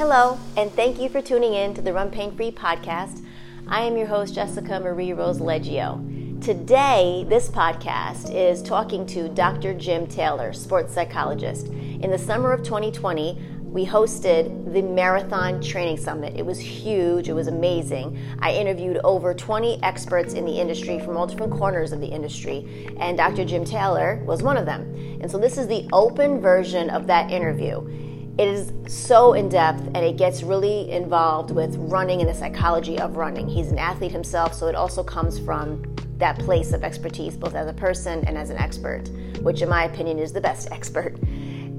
Hello, 0.00 0.38
and 0.56 0.72
thank 0.72 0.98
you 0.98 1.10
for 1.10 1.20
tuning 1.20 1.52
in 1.52 1.74
to 1.74 1.82
the 1.82 1.92
Run 1.92 2.10
Pain 2.10 2.34
Free 2.34 2.50
podcast. 2.50 3.22
I 3.68 3.82
am 3.82 3.98
your 3.98 4.06
host, 4.06 4.34
Jessica 4.34 4.80
Marie 4.80 5.12
Rose 5.12 5.40
Leggio. 5.40 6.40
Today, 6.40 7.26
this 7.28 7.50
podcast 7.50 8.34
is 8.34 8.62
talking 8.62 9.04
to 9.08 9.28
Dr. 9.28 9.74
Jim 9.74 10.06
Taylor, 10.06 10.54
sports 10.54 10.94
psychologist. 10.94 11.66
In 11.66 12.10
the 12.10 12.16
summer 12.16 12.50
of 12.50 12.62
2020, 12.62 13.38
we 13.60 13.84
hosted 13.84 14.72
the 14.72 14.80
Marathon 14.80 15.60
Training 15.60 15.98
Summit. 15.98 16.34
It 16.34 16.46
was 16.46 16.58
huge, 16.58 17.28
it 17.28 17.34
was 17.34 17.48
amazing. 17.48 18.18
I 18.38 18.52
interviewed 18.54 19.00
over 19.04 19.34
20 19.34 19.82
experts 19.82 20.32
in 20.32 20.46
the 20.46 20.58
industry 20.58 20.98
from 20.98 21.18
all 21.18 21.26
different 21.26 21.52
corners 21.52 21.92
of 21.92 22.00
the 22.00 22.08
industry, 22.08 22.88
and 22.98 23.18
Dr. 23.18 23.44
Jim 23.44 23.66
Taylor 23.66 24.22
was 24.24 24.42
one 24.42 24.56
of 24.56 24.64
them. 24.64 24.94
And 25.20 25.30
so, 25.30 25.36
this 25.36 25.58
is 25.58 25.68
the 25.68 25.86
open 25.92 26.40
version 26.40 26.88
of 26.88 27.06
that 27.08 27.30
interview. 27.30 28.09
It 28.40 28.48
is 28.48 28.72
so 28.86 29.34
in 29.34 29.50
depth 29.50 29.82
and 29.88 29.98
it 29.98 30.16
gets 30.16 30.42
really 30.42 30.90
involved 30.90 31.50
with 31.50 31.76
running 31.76 32.22
and 32.22 32.30
the 32.30 32.32
psychology 32.32 32.98
of 32.98 33.18
running. 33.18 33.46
He's 33.46 33.70
an 33.70 33.78
athlete 33.78 34.12
himself, 34.12 34.54
so 34.54 34.66
it 34.66 34.74
also 34.74 35.02
comes 35.02 35.38
from 35.38 35.82
that 36.16 36.38
place 36.38 36.72
of 36.72 36.82
expertise, 36.82 37.36
both 37.36 37.54
as 37.54 37.68
a 37.68 37.74
person 37.74 38.24
and 38.26 38.38
as 38.38 38.48
an 38.48 38.56
expert, 38.56 39.10
which, 39.42 39.60
in 39.60 39.68
my 39.68 39.84
opinion, 39.84 40.18
is 40.18 40.32
the 40.32 40.40
best 40.40 40.68
expert. 40.72 41.18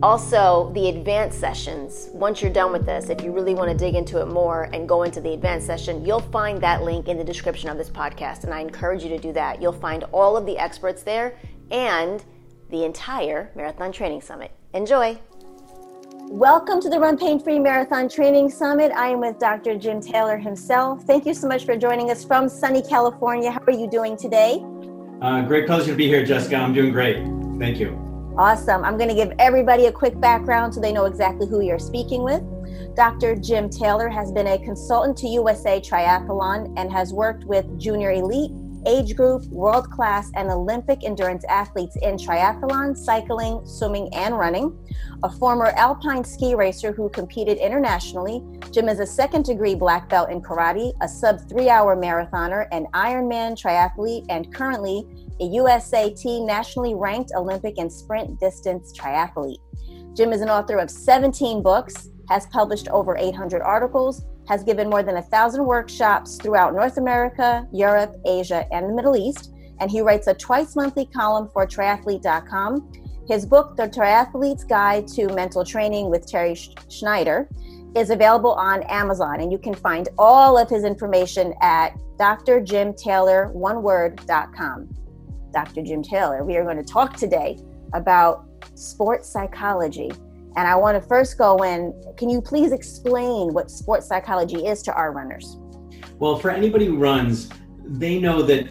Also, 0.03 0.71
the 0.75 0.89
advanced 0.89 1.39
sessions. 1.39 2.09
Once 2.13 2.44
you're 2.44 2.53
done 2.53 2.71
with 2.71 2.86
this, 2.86 3.09
if 3.09 3.23
you 3.23 3.31
really 3.31 3.55
want 3.55 3.71
to 3.71 3.75
dig 3.75 3.95
into 3.95 4.21
it 4.21 4.27
more 4.27 4.69
and 4.71 4.88
go 4.88 5.02
into 5.02 5.19
the 5.19 5.33
advanced 5.33 5.66
session, 5.66 6.05
you'll 6.05 6.19
find 6.19 6.61
that 6.61 6.83
link 6.83 7.08
in 7.08 7.17
the 7.17 7.23
description 7.23 7.69
of 7.69 7.77
this 7.80 7.89
podcast, 7.89 8.43
and 8.43 8.53
I 8.53 8.59
encourage 8.59 9.02
you 9.02 9.09
to 9.09 9.17
do 9.17 9.33
that. 9.33 9.64
You'll 9.64 9.73
find 9.73 10.03
all 10.11 10.38
of 10.38 10.45
the 10.45 10.59
experts 10.59 11.02
there 11.02 11.36
and 11.71 12.23
the 12.69 12.86
entire 12.86 13.49
Marathon 13.55 13.91
Training 13.91 14.21
Summit. 14.21 14.52
Enjoy! 14.75 15.19
Welcome 16.33 16.79
to 16.79 16.89
the 16.89 16.97
Run 16.97 17.17
Pain 17.17 17.41
Free 17.41 17.59
Marathon 17.59 18.07
Training 18.07 18.49
Summit. 18.49 18.93
I 18.93 19.09
am 19.09 19.19
with 19.19 19.37
Dr. 19.37 19.77
Jim 19.77 19.99
Taylor 19.99 20.37
himself. 20.37 21.03
Thank 21.03 21.25
you 21.25 21.33
so 21.33 21.45
much 21.45 21.65
for 21.65 21.75
joining 21.75 22.09
us 22.09 22.23
from 22.23 22.47
sunny 22.47 22.81
California. 22.81 23.51
How 23.51 23.59
are 23.67 23.73
you 23.73 23.89
doing 23.89 24.15
today? 24.15 24.63
Uh, 25.21 25.41
great 25.41 25.67
pleasure 25.67 25.91
to 25.91 25.93
be 25.93 26.07
here, 26.07 26.25
Jessica. 26.25 26.55
I'm 26.55 26.73
doing 26.73 26.93
great. 26.93 27.17
Thank 27.59 27.79
you. 27.79 27.99
Awesome. 28.37 28.85
I'm 28.85 28.97
going 28.97 29.09
to 29.09 29.13
give 29.13 29.33
everybody 29.39 29.87
a 29.87 29.91
quick 29.91 30.17
background 30.21 30.73
so 30.73 30.79
they 30.79 30.93
know 30.93 31.03
exactly 31.03 31.47
who 31.47 31.59
you're 31.59 31.77
speaking 31.77 32.23
with. 32.23 32.41
Dr. 32.95 33.35
Jim 33.35 33.69
Taylor 33.69 34.07
has 34.07 34.31
been 34.31 34.47
a 34.47 34.57
consultant 34.57 35.17
to 35.17 35.27
USA 35.27 35.81
Triathlon 35.81 36.73
and 36.77 36.89
has 36.89 37.11
worked 37.11 37.43
with 37.43 37.77
Junior 37.77 38.13
Elite, 38.13 38.52
age 38.85 39.15
group, 39.15 39.43
world 39.45 39.89
class, 39.91 40.31
and 40.35 40.49
Olympic 40.49 41.03
endurance 41.03 41.43
athletes 41.45 41.95
in 42.01 42.15
triathlon, 42.15 42.95
cycling, 42.95 43.61
swimming, 43.65 44.13
and 44.13 44.37
running. 44.37 44.77
A 45.23 45.29
former 45.29 45.67
alpine 45.77 46.23
ski 46.23 46.55
racer 46.55 46.91
who 46.91 47.09
competed 47.09 47.57
internationally, 47.57 48.43
Jim 48.71 48.89
is 48.89 48.99
a 48.99 49.05
second 49.05 49.45
degree 49.45 49.75
black 49.75 50.09
belt 50.09 50.29
in 50.29 50.41
karate, 50.41 50.93
a 51.02 51.07
sub 51.07 51.39
three 51.49 51.69
hour 51.69 51.95
marathoner, 51.95 52.67
an 52.71 52.87
Ironman 52.93 53.59
triathlete, 53.59 54.25
and 54.29 54.53
currently 54.53 55.05
a 55.39 55.49
USAT 55.57 56.45
nationally 56.45 56.93
ranked 56.93 57.31
Olympic 57.35 57.77
and 57.77 57.91
sprint 57.91 58.39
distance 58.39 58.93
triathlete. 58.97 59.59
Jim 60.14 60.33
is 60.33 60.41
an 60.41 60.49
author 60.49 60.77
of 60.77 60.89
17 60.89 61.64
books, 61.64 62.09
has 62.30 62.45
published 62.47 62.87
over 62.89 63.17
800 63.17 63.61
articles, 63.61 64.25
has 64.52 64.64
given 64.66 64.89
more 64.89 65.02
than 65.02 65.16
a 65.16 65.22
thousand 65.22 65.66
workshops 65.66 66.36
throughout 66.36 66.73
North 66.73 66.98
America, 66.98 67.66
Europe, 67.72 68.17
Asia, 68.26 68.66
and 68.73 68.89
the 68.89 68.94
Middle 68.94 69.16
East. 69.16 69.54
And 69.80 69.89
he 69.89 70.02
writes 70.02 70.28
a 70.28 70.34
twice 70.34 70.76
monthly 70.76 71.06
column 71.06 71.48
for 71.54 71.66
triathlete.com. 71.66 72.92
His 73.30 73.45
book, 73.45 73.78
The 73.78 73.88
Triathlete's 73.88 74.66
Guide 74.66 75.08
to 75.16 75.34
Mental 75.34 75.64
Training 75.64 76.10
with 76.10 76.28
Terry 76.28 76.58
Schneider, 76.89 77.48
is 77.95 78.10
available 78.10 78.52
on 78.52 78.84
Amazon. 78.84 79.39
And 79.39 79.54
you 79.54 79.58
can 79.58 79.73
find 79.73 80.10
all 80.17 80.58
of 80.58 80.70
his 80.70 80.83
information 80.83 81.54
at 81.62 81.98
drjimtaylor.com. 82.20 84.89
Dr. 85.54 85.82
Jim 85.82 86.04
Taylor, 86.04 86.44
we 86.44 86.58
are 86.58 86.66
going 86.66 86.76
to 86.76 86.83
talk 86.83 87.16
today 87.16 87.58
about 87.94 88.50
sports 88.76 89.30
psychology. 89.30 90.12
And 90.56 90.67
I 90.67 90.76
want 90.76 91.02
to 91.02 91.08
first 91.08 91.38
go 91.38 91.64
in. 91.64 91.94
Can 92.17 92.30
you 92.30 92.42
please 92.42 92.72
explain 92.72 93.54
what 93.54 93.72
sports 93.72 94.08
psychology 94.08 94.66
is 94.66 94.82
to 94.84 94.94
our 94.94 95.12
runners? 95.14 95.58
Well, 96.20 96.38
for 96.38 96.50
anybody 96.50 96.86
who 96.86 96.98
runs, 96.98 97.50
they 97.86 98.20
know 98.20 98.42
that 98.44 98.67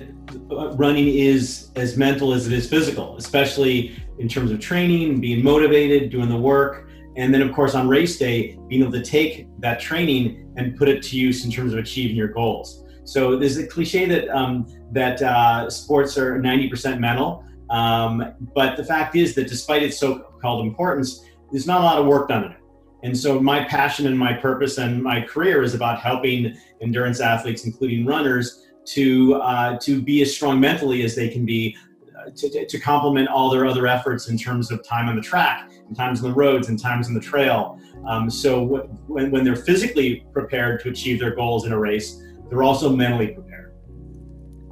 uh, 0.50 0.72
running 0.72 1.08
is 1.08 1.70
as 1.76 1.96
mental 1.96 2.32
as 2.32 2.46
it 2.46 2.52
is 2.52 2.68
physical, 2.68 3.16
especially 3.16 3.96
in 4.18 4.28
terms 4.28 4.50
of 4.50 4.60
training, 4.60 5.20
being 5.20 5.42
motivated, 5.42 6.10
doing 6.10 6.28
the 6.28 6.36
work. 6.36 6.90
And 7.16 7.32
then, 7.34 7.42
of 7.42 7.52
course, 7.52 7.74
on 7.74 7.88
race 7.88 8.18
day, 8.18 8.58
being 8.68 8.82
able 8.82 8.92
to 8.92 9.02
take 9.02 9.48
that 9.60 9.80
training 9.80 10.52
and 10.56 10.76
put 10.76 10.88
it 10.88 11.02
to 11.04 11.16
use 11.16 11.44
in 11.44 11.50
terms 11.50 11.72
of 11.72 11.78
achieving 11.78 12.14
your 12.14 12.28
goals. 12.28 12.84
So 13.04 13.36
there's 13.36 13.56
a 13.56 13.66
cliche 13.66 14.04
that 14.06 14.28
um, 14.28 14.66
that 14.92 15.20
uh, 15.22 15.68
sports 15.70 16.16
are 16.18 16.38
90% 16.38 17.00
mental, 17.00 17.44
um, 17.70 18.34
but 18.54 18.76
the 18.76 18.84
fact 18.84 19.16
is 19.16 19.34
that 19.34 19.48
despite 19.48 19.82
its 19.82 19.98
so-called 19.98 20.66
importance, 20.66 21.24
there's 21.50 21.66
not 21.66 21.80
a 21.80 21.84
lot 21.84 21.98
of 21.98 22.06
work 22.06 22.28
done 22.28 22.44
in 22.44 22.52
it. 22.52 22.56
And 23.02 23.16
so 23.16 23.40
my 23.40 23.64
passion 23.64 24.06
and 24.06 24.18
my 24.18 24.34
purpose 24.34 24.78
and 24.78 25.02
my 25.02 25.22
career 25.22 25.62
is 25.62 25.74
about 25.74 26.00
helping 26.00 26.56
endurance 26.80 27.20
athletes, 27.20 27.64
including 27.64 28.04
runners, 28.04 28.66
to 28.86 29.34
uh, 29.34 29.78
to 29.78 30.02
be 30.02 30.22
as 30.22 30.34
strong 30.34 30.60
mentally 30.60 31.02
as 31.02 31.14
they 31.14 31.28
can 31.28 31.44
be, 31.46 31.76
uh, 32.18 32.30
to, 32.36 32.66
to 32.66 32.78
complement 32.78 33.28
all 33.28 33.50
their 33.50 33.66
other 33.66 33.86
efforts 33.86 34.28
in 34.28 34.36
terms 34.36 34.70
of 34.70 34.84
time 34.84 35.08
on 35.08 35.16
the 35.16 35.22
track, 35.22 35.70
and 35.86 35.96
times 35.96 36.22
on 36.22 36.30
the 36.30 36.36
roads, 36.36 36.68
and 36.68 36.78
times 36.78 37.06
on 37.08 37.14
the 37.14 37.20
trail. 37.20 37.80
Um, 38.06 38.28
so 38.30 38.62
when, 39.06 39.30
when 39.30 39.44
they're 39.44 39.56
physically 39.56 40.26
prepared 40.32 40.80
to 40.82 40.90
achieve 40.90 41.20
their 41.20 41.34
goals 41.34 41.66
in 41.66 41.72
a 41.72 41.78
race, 41.78 42.22
they're 42.48 42.62
also 42.62 42.90
mentally 42.90 43.28
prepared. 43.28 43.74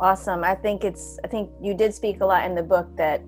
Awesome. 0.01 0.45
I 0.45 0.55
think 0.55 0.85
it's. 0.85 1.19
I 1.25 1.29
think 1.29 1.51
you 1.63 1.75
did 1.75 1.95
speak 1.95 2.21
a 2.21 2.27
lot 2.27 2.45
in 2.45 2.55
the 2.55 2.63
book 2.63 2.95
that 2.97 3.23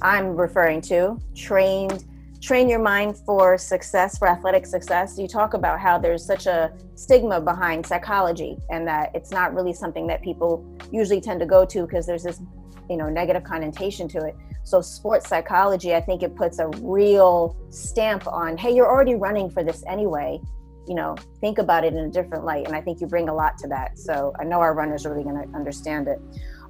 I'm 0.00 0.36
referring 0.36 0.80
to. 0.82 1.18
Trained 1.34 2.04
train 2.40 2.68
your 2.68 2.78
mind 2.78 3.16
for 3.18 3.58
success, 3.58 4.18
for 4.18 4.26
athletic 4.26 4.66
success, 4.66 5.18
you 5.18 5.28
talk 5.28 5.54
about 5.54 5.78
how 5.78 5.98
there's 5.98 6.24
such 6.24 6.46
a 6.46 6.72
stigma 6.94 7.40
behind 7.40 7.84
psychology 7.84 8.56
and 8.70 8.86
that 8.86 9.10
it's 9.14 9.30
not 9.30 9.54
really 9.54 9.72
something 9.72 10.06
that 10.06 10.22
people 10.22 10.64
usually 10.90 11.20
tend 11.20 11.38
to 11.40 11.46
go 11.46 11.64
to 11.66 11.82
because 11.82 12.06
there's 12.06 12.22
this, 12.22 12.40
you 12.88 12.96
know, 12.96 13.08
negative 13.08 13.44
connotation 13.44 14.08
to 14.08 14.18
it. 14.24 14.34
So 14.64 14.80
sports 14.80 15.28
psychology, 15.28 15.94
I 15.94 16.00
think 16.00 16.22
it 16.22 16.34
puts 16.34 16.58
a 16.58 16.68
real 16.80 17.56
stamp 17.68 18.26
on, 18.26 18.56
hey, 18.56 18.74
you're 18.74 18.90
already 18.90 19.14
running 19.14 19.50
for 19.50 19.62
this 19.62 19.84
anyway. 19.86 20.40
You 20.88 20.94
know, 20.94 21.16
think 21.40 21.58
about 21.58 21.84
it 21.84 21.92
in 21.92 22.00
a 22.00 22.10
different 22.10 22.44
light. 22.44 22.66
And 22.66 22.74
I 22.74 22.80
think 22.80 23.00
you 23.00 23.06
bring 23.06 23.28
a 23.28 23.34
lot 23.34 23.58
to 23.58 23.68
that. 23.68 23.98
So 23.98 24.32
I 24.40 24.44
know 24.44 24.60
our 24.60 24.74
runners 24.74 25.04
are 25.04 25.10
really 25.10 25.24
going 25.24 25.46
to 25.46 25.54
understand 25.54 26.08
it. 26.08 26.18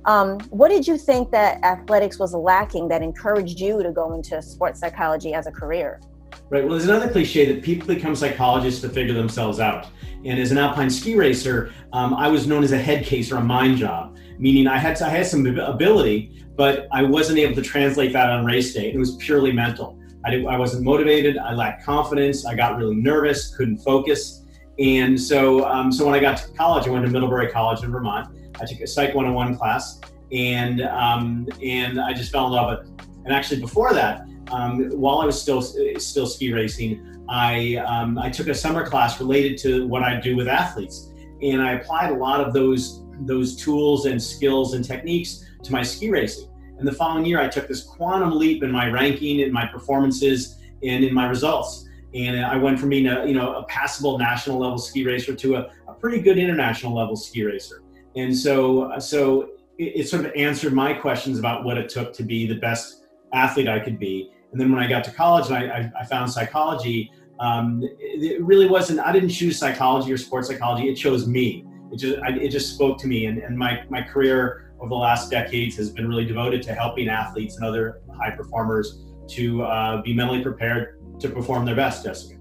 Um, 0.06 0.40
what 0.50 0.70
did 0.70 0.86
you 0.86 0.96
think 0.96 1.30
that 1.30 1.62
athletics 1.62 2.18
was 2.18 2.32
lacking 2.34 2.88
that 2.88 3.02
encouraged 3.02 3.60
you 3.60 3.82
to 3.82 3.92
go 3.92 4.14
into 4.14 4.40
sports 4.40 4.80
psychology 4.80 5.34
as 5.34 5.46
a 5.46 5.52
career? 5.52 6.00
Right. 6.48 6.64
Well, 6.64 6.72
there's 6.72 6.88
another 6.88 7.10
cliche 7.10 7.52
that 7.52 7.62
people 7.62 7.86
become 7.86 8.16
psychologists 8.16 8.80
to 8.80 8.88
figure 8.88 9.14
themselves 9.14 9.60
out. 9.60 9.86
And 10.24 10.38
as 10.38 10.52
an 10.52 10.58
alpine 10.58 10.90
ski 10.90 11.16
racer, 11.16 11.72
um, 11.92 12.14
I 12.14 12.28
was 12.28 12.46
known 12.46 12.64
as 12.64 12.72
a 12.72 12.78
head 12.78 13.04
case 13.04 13.30
or 13.30 13.36
a 13.36 13.42
mind 13.42 13.78
job, 13.78 14.16
meaning 14.38 14.66
I 14.66 14.78
had 14.78 14.96
to, 14.96 15.06
I 15.06 15.10
had 15.10 15.26
some 15.26 15.46
ability, 15.46 16.44
but 16.56 16.88
I 16.92 17.02
wasn't 17.02 17.38
able 17.38 17.54
to 17.54 17.62
translate 17.62 18.12
that 18.12 18.30
on 18.30 18.44
race 18.44 18.74
day. 18.74 18.92
It 18.92 18.98
was 18.98 19.16
purely 19.16 19.52
mental. 19.52 19.98
I, 20.24 20.30
did, 20.30 20.46
I 20.46 20.58
wasn't 20.58 20.84
motivated. 20.84 21.38
I 21.38 21.54
lacked 21.54 21.84
confidence. 21.84 22.44
I 22.44 22.54
got 22.54 22.76
really 22.76 22.96
nervous, 22.96 23.54
couldn't 23.54 23.78
focus. 23.78 24.44
And 24.78 25.18
so, 25.20 25.66
um, 25.66 25.92
so 25.92 26.04
when 26.04 26.14
I 26.14 26.20
got 26.20 26.38
to 26.38 26.52
college, 26.52 26.86
I 26.86 26.90
went 26.90 27.04
to 27.04 27.10
Middlebury 27.10 27.50
College 27.50 27.82
in 27.82 27.90
Vermont 27.90 28.34
I 28.60 28.66
took 28.66 28.80
a 28.80 28.86
Psych 28.86 29.14
101 29.14 29.56
class, 29.56 30.00
and 30.32 30.82
um, 30.82 31.48
and 31.62 32.00
I 32.00 32.12
just 32.12 32.30
fell 32.30 32.46
in 32.46 32.52
love 32.52 32.78
with 32.78 32.88
it. 32.88 33.06
And 33.24 33.32
actually, 33.32 33.60
before 33.60 33.92
that, 33.94 34.26
um, 34.50 34.90
while 34.90 35.18
I 35.18 35.26
was 35.26 35.40
still 35.40 35.62
still 35.62 36.26
ski 36.26 36.52
racing, 36.52 37.24
I 37.28 37.76
um, 37.76 38.18
I 38.18 38.30
took 38.30 38.48
a 38.48 38.54
summer 38.54 38.86
class 38.86 39.20
related 39.20 39.58
to 39.58 39.86
what 39.86 40.02
I 40.02 40.20
do 40.20 40.36
with 40.36 40.48
athletes, 40.48 41.10
and 41.42 41.62
I 41.62 41.72
applied 41.72 42.10
a 42.10 42.14
lot 42.14 42.40
of 42.40 42.52
those 42.52 43.02
those 43.20 43.56
tools 43.56 44.06
and 44.06 44.22
skills 44.22 44.74
and 44.74 44.84
techniques 44.84 45.44
to 45.62 45.72
my 45.72 45.82
ski 45.82 46.10
racing. 46.10 46.48
And 46.78 46.88
the 46.88 46.92
following 46.92 47.26
year, 47.26 47.40
I 47.40 47.48
took 47.48 47.68
this 47.68 47.82
quantum 47.82 48.38
leap 48.38 48.62
in 48.62 48.70
my 48.70 48.88
ranking, 48.88 49.40
in 49.40 49.52
my 49.52 49.66
performances, 49.66 50.56
and 50.82 51.04
in 51.04 51.12
my 51.12 51.28
results. 51.28 51.86
And 52.14 52.44
I 52.44 52.56
went 52.56 52.80
from 52.80 52.88
being 52.88 53.06
a 53.06 53.24
you 53.26 53.34
know 53.34 53.54
a 53.54 53.64
passable 53.64 54.18
national 54.18 54.58
level 54.58 54.78
ski 54.78 55.04
racer 55.04 55.34
to 55.34 55.56
a, 55.56 55.70
a 55.88 55.94
pretty 55.94 56.20
good 56.20 56.38
international 56.38 56.94
level 56.94 57.16
ski 57.16 57.44
racer. 57.44 57.82
And 58.16 58.36
so, 58.36 58.92
so 58.98 59.50
it, 59.78 60.00
it, 60.00 60.08
sort 60.08 60.24
of 60.24 60.32
answered 60.34 60.72
my 60.72 60.92
questions 60.92 61.38
about 61.38 61.64
what 61.64 61.78
it 61.78 61.88
took 61.88 62.12
to 62.14 62.22
be 62.22 62.46
the 62.46 62.56
best 62.56 63.04
athlete 63.32 63.68
I 63.68 63.78
could 63.78 63.98
be. 63.98 64.30
And 64.52 64.60
then 64.60 64.72
when 64.72 64.82
I 64.82 64.88
got 64.88 65.04
to 65.04 65.12
college 65.12 65.46
and 65.46 65.56
I, 65.56 65.78
I, 65.78 65.92
I 66.00 66.04
found 66.04 66.30
psychology, 66.30 67.12
um, 67.38 67.82
it, 67.98 68.42
really 68.42 68.66
wasn't, 68.66 69.00
I 69.00 69.12
didn't 69.12 69.30
choose 69.30 69.58
psychology 69.58 70.12
or 70.12 70.18
sports 70.18 70.48
psychology. 70.48 70.88
It 70.88 70.96
chose 70.96 71.26
me. 71.26 71.64
It 71.92 71.96
just, 71.96 72.18
I, 72.22 72.30
it 72.30 72.50
just 72.50 72.74
spoke 72.74 72.98
to 72.98 73.06
me. 73.06 73.26
And, 73.26 73.38
and 73.38 73.56
my, 73.56 73.82
my 73.88 74.02
career 74.02 74.72
over 74.80 74.88
the 74.88 74.94
last 74.94 75.30
decades 75.30 75.76
has 75.76 75.90
been 75.90 76.08
really 76.08 76.24
devoted 76.24 76.62
to 76.64 76.74
helping 76.74 77.08
athletes 77.08 77.56
and 77.56 77.64
other 77.64 78.00
high 78.18 78.30
performers 78.30 79.02
to 79.28 79.62
uh, 79.62 80.02
be 80.02 80.12
mentally 80.12 80.42
prepared 80.42 80.98
to 81.20 81.28
perform 81.28 81.64
their 81.64 81.76
best, 81.76 82.04
Jessica. 82.04 82.36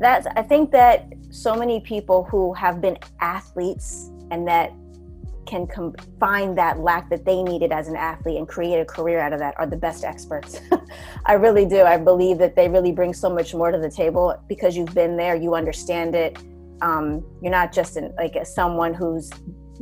That's, 0.00 0.26
I 0.36 0.42
think 0.42 0.70
that 0.72 1.12
so 1.30 1.54
many 1.54 1.80
people 1.80 2.24
who 2.24 2.52
have 2.54 2.80
been 2.80 2.98
athletes 3.20 4.10
and 4.30 4.46
that 4.46 4.72
can 5.46 5.66
com- 5.66 5.94
find 6.18 6.56
that 6.58 6.80
lack 6.80 7.08
that 7.10 7.24
they 7.24 7.42
needed 7.42 7.72
as 7.72 7.88
an 7.88 7.96
athlete 7.96 8.38
and 8.38 8.48
create 8.48 8.78
a 8.78 8.84
career 8.84 9.20
out 9.20 9.32
of 9.32 9.38
that 9.38 9.54
are 9.58 9.66
the 9.66 9.76
best 9.76 10.04
experts. 10.04 10.60
I 11.26 11.34
really 11.34 11.66
do. 11.66 11.82
I 11.82 11.96
believe 11.96 12.38
that 12.38 12.56
they 12.56 12.68
really 12.68 12.92
bring 12.92 13.14
so 13.14 13.28
much 13.28 13.54
more 13.54 13.70
to 13.70 13.78
the 13.78 13.90
table 13.90 14.36
because 14.48 14.76
you've 14.76 14.94
been 14.94 15.16
there, 15.16 15.34
you 15.34 15.54
understand 15.54 16.14
it. 16.14 16.38
Um, 16.80 17.24
you're 17.40 17.52
not 17.52 17.72
just 17.72 17.96
an, 17.96 18.14
like 18.16 18.34
someone 18.46 18.94
who's 18.94 19.30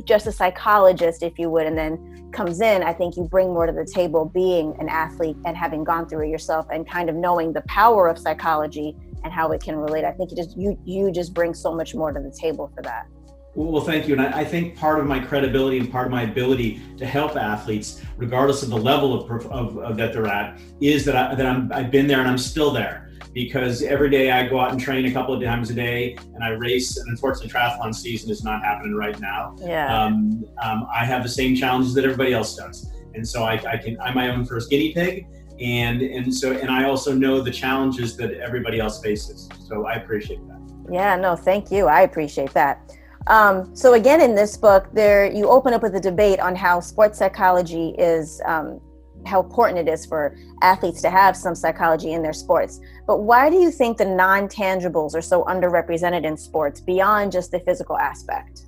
just 0.05 0.27
a 0.27 0.31
psychologist, 0.31 1.23
if 1.23 1.37
you 1.37 1.49
would, 1.49 1.67
and 1.67 1.77
then 1.77 2.29
comes 2.31 2.61
in. 2.61 2.83
I 2.83 2.93
think 2.93 3.15
you 3.15 3.23
bring 3.23 3.47
more 3.47 3.65
to 3.65 3.71
the 3.71 3.85
table 3.85 4.25
being 4.25 4.75
an 4.79 4.89
athlete 4.89 5.37
and 5.45 5.55
having 5.55 5.83
gone 5.83 6.07
through 6.07 6.27
it 6.27 6.29
yourself 6.29 6.67
and 6.71 6.89
kind 6.89 7.09
of 7.09 7.15
knowing 7.15 7.53
the 7.53 7.61
power 7.61 8.07
of 8.07 8.17
psychology 8.17 8.95
and 9.23 9.31
how 9.31 9.51
it 9.51 9.63
can 9.63 9.75
relate. 9.75 10.03
I 10.03 10.11
think 10.11 10.31
you 10.31 10.37
just 10.37 10.57
you 10.57 10.77
you 10.83 11.11
just 11.11 11.33
bring 11.33 11.53
so 11.53 11.73
much 11.73 11.95
more 11.95 12.11
to 12.11 12.19
the 12.19 12.31
table 12.31 12.71
for 12.75 12.81
that. 12.83 13.07
Well, 13.55 13.83
thank 13.83 14.07
you. 14.07 14.15
And 14.15 14.21
I, 14.21 14.39
I, 14.39 14.45
think 14.45 14.75
part 14.75 14.99
of 14.99 15.05
my 15.05 15.19
credibility 15.19 15.77
and 15.77 15.91
part 15.91 16.07
of 16.07 16.11
my 16.11 16.23
ability 16.23 16.81
to 16.97 17.05
help 17.05 17.35
athletes, 17.35 18.01
regardless 18.17 18.63
of 18.63 18.69
the 18.69 18.77
level 18.77 19.13
of, 19.13 19.45
of, 19.51 19.77
of 19.77 19.97
that 19.97 20.11
they're 20.11 20.27
at, 20.27 20.59
is 20.81 21.05
that, 21.05 21.15
I, 21.15 21.35
that 21.35 21.45
I'm, 21.45 21.71
I've 21.71 21.91
been 21.91 22.07
there 22.07 22.19
and 22.19 22.27
I'm 22.27 22.37
still 22.37 22.71
there. 22.71 23.11
Because 23.31 23.81
every 23.81 24.11
day 24.11 24.31
I 24.31 24.47
go 24.47 24.59
out 24.59 24.71
and 24.71 24.79
train 24.79 25.05
a 25.05 25.11
couple 25.11 25.33
of 25.33 25.41
times 25.41 25.71
a 25.71 25.73
day 25.73 26.15
and 26.35 26.43
I 26.43 26.49
race. 26.49 26.97
And 26.97 27.09
unfortunately, 27.09 27.51
triathlon 27.51 27.93
season 27.93 28.29
is 28.29 28.43
not 28.43 28.63
happening 28.63 28.95
right 28.95 29.19
now. 29.19 29.55
Yeah. 29.59 30.03
Um, 30.03 30.45
um, 30.61 30.87
I 30.93 31.03
have 31.05 31.23
the 31.23 31.29
same 31.29 31.55
challenges 31.55 31.95
that 31.95 32.03
everybody 32.03 32.33
else 32.33 32.55
does. 32.55 32.91
And 33.15 33.27
so 33.27 33.43
I, 33.43 33.53
I 33.67 33.77
can, 33.77 33.99
I'm 33.99 34.15
my 34.15 34.29
own 34.29 34.45
first 34.45 34.69
guinea 34.69 34.93
pig 34.93 35.27
and 35.59 36.01
and 36.01 36.33
so 36.33 36.51
and 36.51 36.69
i 36.71 36.83
also 36.83 37.13
know 37.13 37.39
the 37.39 37.51
challenges 37.51 38.17
that 38.17 38.33
everybody 38.33 38.79
else 38.79 38.99
faces 39.01 39.47
so 39.67 39.85
i 39.85 39.93
appreciate 39.93 40.39
that 40.47 40.59
yeah 40.91 41.15
no 41.15 41.35
thank 41.35 41.71
you 41.71 41.85
i 41.85 42.01
appreciate 42.01 42.51
that 42.53 42.91
um, 43.27 43.75
so 43.75 43.93
again, 43.93 44.21
in 44.21 44.35
this 44.35 44.57
book, 44.57 44.87
there 44.93 45.31
you 45.31 45.49
open 45.49 45.73
up 45.73 45.81
with 45.81 45.95
a 45.95 45.99
debate 45.99 46.39
on 46.39 46.55
how 46.55 46.79
sports 46.79 47.19
psychology 47.19 47.95
is, 47.97 48.41
um, 48.45 48.81
how 49.25 49.41
important 49.41 49.79
it 49.79 49.91
is 49.91 50.05
for 50.05 50.35
athletes 50.61 51.01
to 51.01 51.09
have 51.09 51.37
some 51.37 51.55
psychology 51.55 52.11
in 52.11 52.21
their 52.21 52.33
sports. 52.33 52.81
But 53.07 53.19
why 53.19 53.49
do 53.49 53.57
you 53.57 53.71
think 53.71 53.97
the 53.97 54.05
non-tangibles 54.05 55.15
are 55.15 55.21
so 55.21 55.43
underrepresented 55.45 56.25
in 56.25 56.35
sports 56.35 56.81
beyond 56.81 57.31
just 57.31 57.51
the 57.51 57.59
physical 57.61 57.97
aspect? 57.97 58.63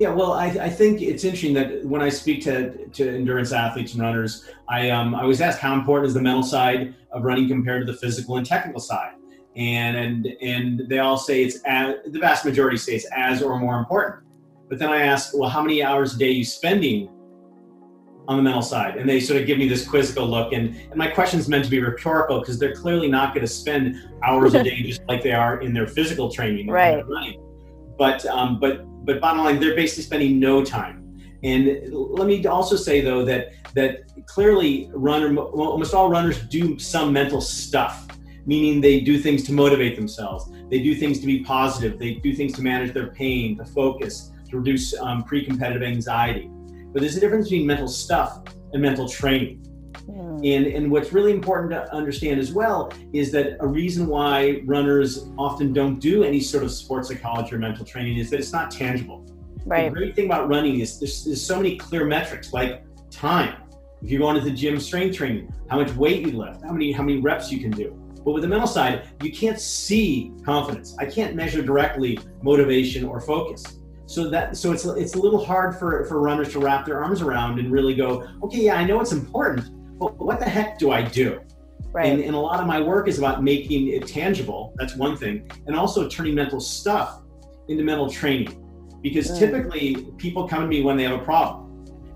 Yeah, 0.00 0.08
well, 0.08 0.32
I, 0.32 0.46
I 0.46 0.70
think 0.70 1.02
it's 1.02 1.24
interesting 1.24 1.52
that 1.54 1.84
when 1.84 2.00
I 2.00 2.08
speak 2.08 2.42
to, 2.44 2.86
to 2.88 3.14
endurance 3.14 3.52
athletes 3.52 3.92
and 3.92 4.02
runners, 4.02 4.46
I 4.66 4.88
um, 4.90 5.14
I 5.14 5.24
was 5.24 5.42
asked 5.42 5.58
how 5.58 5.74
important 5.74 6.08
is 6.08 6.14
the 6.14 6.22
mental 6.22 6.42
side 6.42 6.94
of 7.12 7.22
running 7.22 7.48
compared 7.48 7.86
to 7.86 7.92
the 7.92 7.98
physical 7.98 8.38
and 8.38 8.46
technical 8.46 8.80
side 8.80 9.12
and 9.56 9.96
and 9.96 10.26
and 10.40 10.88
they 10.88 10.98
all 10.98 11.16
say 11.16 11.42
it's 11.42 11.60
as, 11.64 11.96
the 12.06 12.18
vast 12.18 12.44
majority 12.44 12.76
say 12.76 12.94
it's 12.94 13.06
as 13.14 13.42
or 13.42 13.58
more 13.58 13.78
important. 13.78 14.24
But 14.68 14.78
then 14.78 14.90
I 14.90 15.02
ask, 15.02 15.36
well, 15.36 15.48
how 15.48 15.62
many 15.62 15.82
hours 15.82 16.14
a 16.14 16.18
day 16.18 16.28
are 16.28 16.32
you 16.32 16.44
spending 16.44 17.08
on 18.28 18.36
the 18.36 18.42
mental 18.42 18.62
side? 18.62 18.96
And 18.96 19.08
they 19.08 19.18
sort 19.18 19.40
of 19.40 19.46
give 19.46 19.58
me 19.58 19.68
this 19.68 19.86
quizzical 19.86 20.26
look, 20.26 20.52
and 20.52 20.76
and 20.76 20.96
my 20.96 21.08
question's 21.08 21.48
meant 21.48 21.64
to 21.64 21.70
be 21.70 21.80
rhetorical 21.80 22.40
because 22.40 22.58
they're 22.58 22.76
clearly 22.76 23.08
not 23.08 23.34
going 23.34 23.46
to 23.46 23.52
spend 23.52 23.96
hours 24.22 24.54
a 24.54 24.62
day 24.70 24.82
just 24.82 25.02
like 25.08 25.22
they 25.22 25.32
are 25.32 25.60
in 25.60 25.72
their 25.72 25.86
physical 25.86 26.30
training, 26.30 26.68
right? 26.68 27.04
But 27.98 28.24
um, 28.26 28.60
but 28.60 28.84
but 29.04 29.20
bottom 29.20 29.44
line, 29.44 29.58
they're 29.58 29.74
basically 29.74 30.04
spending 30.04 30.38
no 30.38 30.64
time. 30.64 30.98
And 31.42 31.80
let 31.90 32.28
me 32.28 32.44
also 32.46 32.76
say 32.76 33.00
though 33.00 33.24
that 33.24 33.52
that 33.74 34.26
clearly 34.26 34.90
runner 34.92 35.36
almost 35.36 35.94
all 35.94 36.08
runners 36.08 36.38
do 36.44 36.78
some 36.78 37.12
mental 37.12 37.40
stuff 37.40 38.06
meaning 38.46 38.80
they 38.80 39.00
do 39.00 39.18
things 39.18 39.42
to 39.44 39.52
motivate 39.52 39.96
themselves. 39.96 40.50
They 40.70 40.80
do 40.80 40.94
things 40.94 41.20
to 41.20 41.26
be 41.26 41.42
positive. 41.42 41.98
They 41.98 42.14
do 42.14 42.34
things 42.34 42.52
to 42.54 42.62
manage 42.62 42.92
their 42.92 43.08
pain, 43.08 43.56
to 43.58 43.64
focus, 43.64 44.32
to 44.50 44.58
reduce 44.58 44.96
um, 44.98 45.24
pre 45.24 45.44
competitive 45.44 45.82
anxiety. 45.82 46.50
But 46.92 47.00
there's 47.02 47.16
a 47.16 47.20
difference 47.20 47.48
between 47.48 47.66
mental 47.66 47.88
stuff 47.88 48.42
and 48.72 48.82
mental 48.82 49.08
training. 49.08 49.58
Hmm. 50.06 50.38
And, 50.44 50.66
and 50.66 50.90
what's 50.90 51.12
really 51.12 51.32
important 51.32 51.70
to 51.72 51.92
understand 51.94 52.40
as 52.40 52.52
well 52.52 52.92
is 53.12 53.30
that 53.32 53.56
a 53.60 53.66
reason 53.66 54.06
why 54.06 54.62
runners 54.64 55.28
often 55.38 55.72
don't 55.72 55.98
do 55.98 56.24
any 56.24 56.40
sort 56.40 56.64
of 56.64 56.72
sports 56.72 57.08
psychology 57.08 57.54
or 57.54 57.58
mental 57.58 57.84
training 57.84 58.18
is 58.18 58.30
that 58.30 58.40
it's 58.40 58.52
not 58.52 58.70
tangible. 58.70 59.26
Right. 59.66 59.92
The 59.92 59.94
great 59.94 60.16
thing 60.16 60.26
about 60.26 60.48
running 60.48 60.80
is 60.80 60.98
there's, 60.98 61.24
there's 61.24 61.44
so 61.44 61.56
many 61.56 61.76
clear 61.76 62.04
metrics 62.06 62.52
like 62.52 62.84
time. 63.10 63.62
If 64.02 64.10
you're 64.10 64.20
going 64.20 64.36
to 64.36 64.40
the 64.40 64.50
gym 64.50 64.80
strength 64.80 65.16
training, 65.16 65.52
how 65.68 65.78
much 65.78 65.92
weight 65.92 66.26
you 66.26 66.32
lift, 66.32 66.62
how 66.62 66.72
many 66.72 66.90
how 66.90 67.02
many 67.02 67.20
reps 67.20 67.52
you 67.52 67.60
can 67.60 67.70
do. 67.70 67.99
But 68.24 68.32
with 68.32 68.42
the 68.42 68.48
mental 68.48 68.68
side, 68.68 69.08
you 69.22 69.32
can't 69.32 69.58
see 69.58 70.32
confidence. 70.44 70.94
I 70.98 71.06
can't 71.06 71.34
measure 71.34 71.62
directly 71.62 72.18
motivation 72.42 73.04
or 73.04 73.20
focus. 73.20 73.64
So 74.06 74.28
that 74.30 74.56
so 74.56 74.72
it's 74.72 74.84
it's 74.84 75.14
a 75.14 75.18
little 75.18 75.42
hard 75.44 75.78
for 75.78 76.04
for 76.06 76.20
runners 76.20 76.52
to 76.52 76.58
wrap 76.58 76.84
their 76.84 77.02
arms 77.02 77.22
around 77.22 77.60
and 77.60 77.70
really 77.70 77.94
go, 77.94 78.26
okay, 78.42 78.62
yeah, 78.62 78.74
I 78.74 78.84
know 78.84 79.00
it's 79.00 79.12
important, 79.12 79.70
but 79.98 80.18
what 80.18 80.40
the 80.40 80.46
heck 80.46 80.78
do 80.78 80.90
I 80.90 81.02
do? 81.02 81.40
Right. 81.92 82.06
And, 82.06 82.20
and 82.20 82.34
a 82.34 82.38
lot 82.38 82.60
of 82.60 82.66
my 82.66 82.80
work 82.80 83.08
is 83.08 83.18
about 83.18 83.42
making 83.42 83.88
it 83.88 84.06
tangible. 84.06 84.74
That's 84.76 84.96
one 84.96 85.16
thing, 85.16 85.48
and 85.66 85.76
also 85.76 86.08
turning 86.08 86.34
mental 86.34 86.60
stuff 86.60 87.22
into 87.68 87.84
mental 87.84 88.10
training, 88.10 88.64
because 89.00 89.30
mm. 89.30 89.38
typically 89.38 90.08
people 90.18 90.48
come 90.48 90.62
to 90.62 90.68
me 90.68 90.82
when 90.82 90.96
they 90.96 91.04
have 91.04 91.20
a 91.20 91.24
problem. 91.24 91.68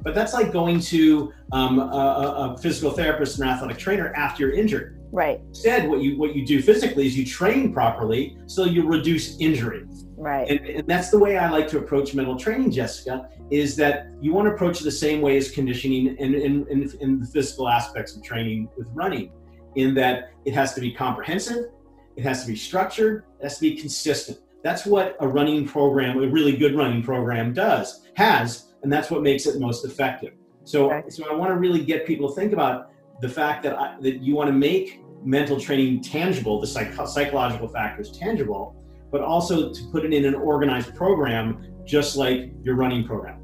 But 0.02 0.14
that's 0.14 0.34
like 0.34 0.52
going 0.52 0.80
to 0.80 1.32
um, 1.52 1.78
a, 1.78 1.82
a 1.82 2.58
physical 2.60 2.90
therapist 2.90 3.38
and 3.38 3.48
athletic 3.48 3.78
trainer 3.78 4.12
after 4.14 4.46
you're 4.46 4.54
injured 4.54 5.00
Right. 5.14 5.40
Instead, 5.50 5.88
what 5.88 6.00
you 6.00 6.18
what 6.18 6.34
you 6.34 6.44
do 6.44 6.60
physically 6.60 7.06
is 7.06 7.16
you 7.16 7.24
train 7.24 7.72
properly 7.72 8.36
so 8.46 8.64
you 8.64 8.84
reduce 8.84 9.38
injury. 9.38 9.84
Right. 10.16 10.50
And, 10.50 10.66
and 10.66 10.88
that's 10.88 11.10
the 11.10 11.18
way 11.20 11.38
I 11.38 11.48
like 11.50 11.68
to 11.68 11.78
approach 11.78 12.16
mental 12.16 12.36
training, 12.36 12.72
Jessica, 12.72 13.28
is 13.48 13.76
that 13.76 14.08
you 14.20 14.32
want 14.32 14.48
to 14.48 14.54
approach 14.54 14.80
it 14.80 14.84
the 14.84 14.90
same 14.90 15.20
way 15.20 15.36
as 15.36 15.52
conditioning 15.52 16.16
and 16.18 16.34
in, 16.34 16.66
in, 16.66 16.90
in 17.00 17.20
the 17.20 17.26
physical 17.26 17.68
aspects 17.68 18.16
of 18.16 18.24
training 18.24 18.68
with 18.76 18.88
running, 18.92 19.30
in 19.76 19.94
that 19.94 20.32
it 20.44 20.52
has 20.52 20.74
to 20.74 20.80
be 20.80 20.90
comprehensive, 20.90 21.66
it 22.16 22.24
has 22.24 22.42
to 22.42 22.48
be 22.50 22.56
structured, 22.56 23.24
it 23.38 23.44
has 23.44 23.54
to 23.58 23.60
be 23.60 23.76
consistent. 23.76 24.38
That's 24.64 24.84
what 24.84 25.16
a 25.20 25.28
running 25.28 25.64
program, 25.64 26.20
a 26.20 26.26
really 26.26 26.56
good 26.56 26.74
running 26.74 27.04
program 27.04 27.52
does, 27.52 28.02
has, 28.16 28.72
and 28.82 28.92
that's 28.92 29.12
what 29.12 29.22
makes 29.22 29.46
it 29.46 29.60
most 29.60 29.84
effective. 29.84 30.32
So, 30.64 30.90
okay. 30.90 31.08
so 31.08 31.30
I 31.30 31.34
want 31.34 31.52
to 31.52 31.56
really 31.56 31.84
get 31.84 32.04
people 32.04 32.30
to 32.30 32.34
think 32.34 32.52
about 32.52 32.90
the 33.20 33.28
fact 33.28 33.62
that 33.62 33.78
I, 33.78 33.96
that 34.00 34.22
you 34.22 34.34
want 34.34 34.48
to 34.48 34.52
make 34.52 35.00
mental 35.24 35.58
training 35.58 36.02
tangible, 36.02 36.60
the 36.60 36.66
psych- 36.66 36.94
psychological 37.06 37.68
factors 37.68 38.10
tangible, 38.10 38.76
but 39.10 39.20
also 39.20 39.72
to 39.72 39.84
put 39.92 40.04
it 40.04 40.12
in 40.12 40.24
an 40.24 40.34
organized 40.34 40.94
program, 40.94 41.64
just 41.84 42.16
like 42.16 42.52
your 42.62 42.74
running 42.74 43.04
program. 43.04 43.40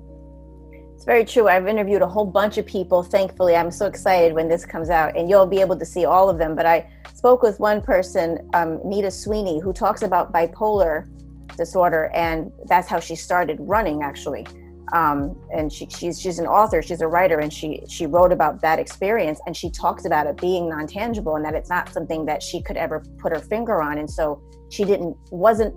It's 0.95 1.05
very 1.05 1.25
true. 1.25 1.49
I've 1.49 1.67
interviewed 1.67 2.03
a 2.03 2.07
whole 2.07 2.27
bunch 2.27 2.59
of 2.59 2.67
people. 2.67 3.03
Thankfully, 3.03 3.57
I'm 3.57 3.71
so 3.71 3.87
excited 3.87 4.35
when 4.35 4.49
this 4.49 4.67
comes 4.67 4.91
out, 4.91 5.17
and 5.17 5.31
you'll 5.31 5.47
be 5.47 5.61
able 5.61 5.79
to 5.79 5.87
see 5.87 6.05
all 6.05 6.29
of 6.29 6.37
them. 6.37 6.55
But 6.55 6.67
I 6.67 6.91
spoke 7.15 7.43
with 7.43 7.59
one 7.59 7.81
person, 7.81 8.47
um, 8.53 8.81
Nita 8.85 9.11
Sweeney, 9.11 9.61
who 9.61 9.73
talks 9.73 10.03
about 10.03 10.33
bipolar 10.33 11.09
disorder, 11.57 12.11
and 12.15 12.53
that's 12.67 12.87
how 12.87 13.01
she 13.01 13.17
started 13.17 13.57
running 13.61 14.03
actually 14.03 14.47
um, 14.93 15.37
and 15.53 15.73
she, 15.73 15.87
she's 15.89 16.21
she's 16.21 16.39
an 16.39 16.47
author 16.47 16.83
she's 16.83 17.01
a 17.01 17.07
writer 17.07 17.39
and 17.39 17.53
she 17.53 17.83
she 17.89 18.07
wrote 18.07 18.33
about 18.33 18.61
that 18.61 18.79
experience 18.79 19.41
and 19.47 19.57
she 19.57 19.71
talks 19.71 20.05
about 20.05 20.27
it 20.27 20.37
being 20.41 20.69
non-tangible 20.69 21.37
and 21.37 21.45
that 21.45 21.55
it's 21.55 21.71
not 21.71 21.89
something 21.93 22.25
that 22.27 22.43
she 22.43 22.63
could 22.63 22.77
ever 22.77 23.05
put 23.19 23.33
her 23.33 23.41
finger 23.41 23.83
on 23.83 23.99
and 23.99 24.11
so 24.11 24.43
she 24.71 24.85
didn't 24.85 25.17
wasn't 25.31 25.75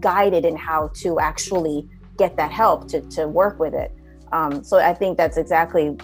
guided 0.00 0.44
in 0.44 0.56
how 0.56 0.90
to 0.94 1.20
actually 1.20 1.88
get 2.18 2.36
that 2.36 2.50
help 2.50 2.88
to, 2.88 3.00
to 3.02 3.28
work 3.28 3.58
with 3.58 3.74
it. 3.74 3.92
Um, 4.32 4.64
so 4.64 4.78
i 4.78 4.92
think 4.92 5.16
that's 5.16 5.36
exactly 5.36 5.96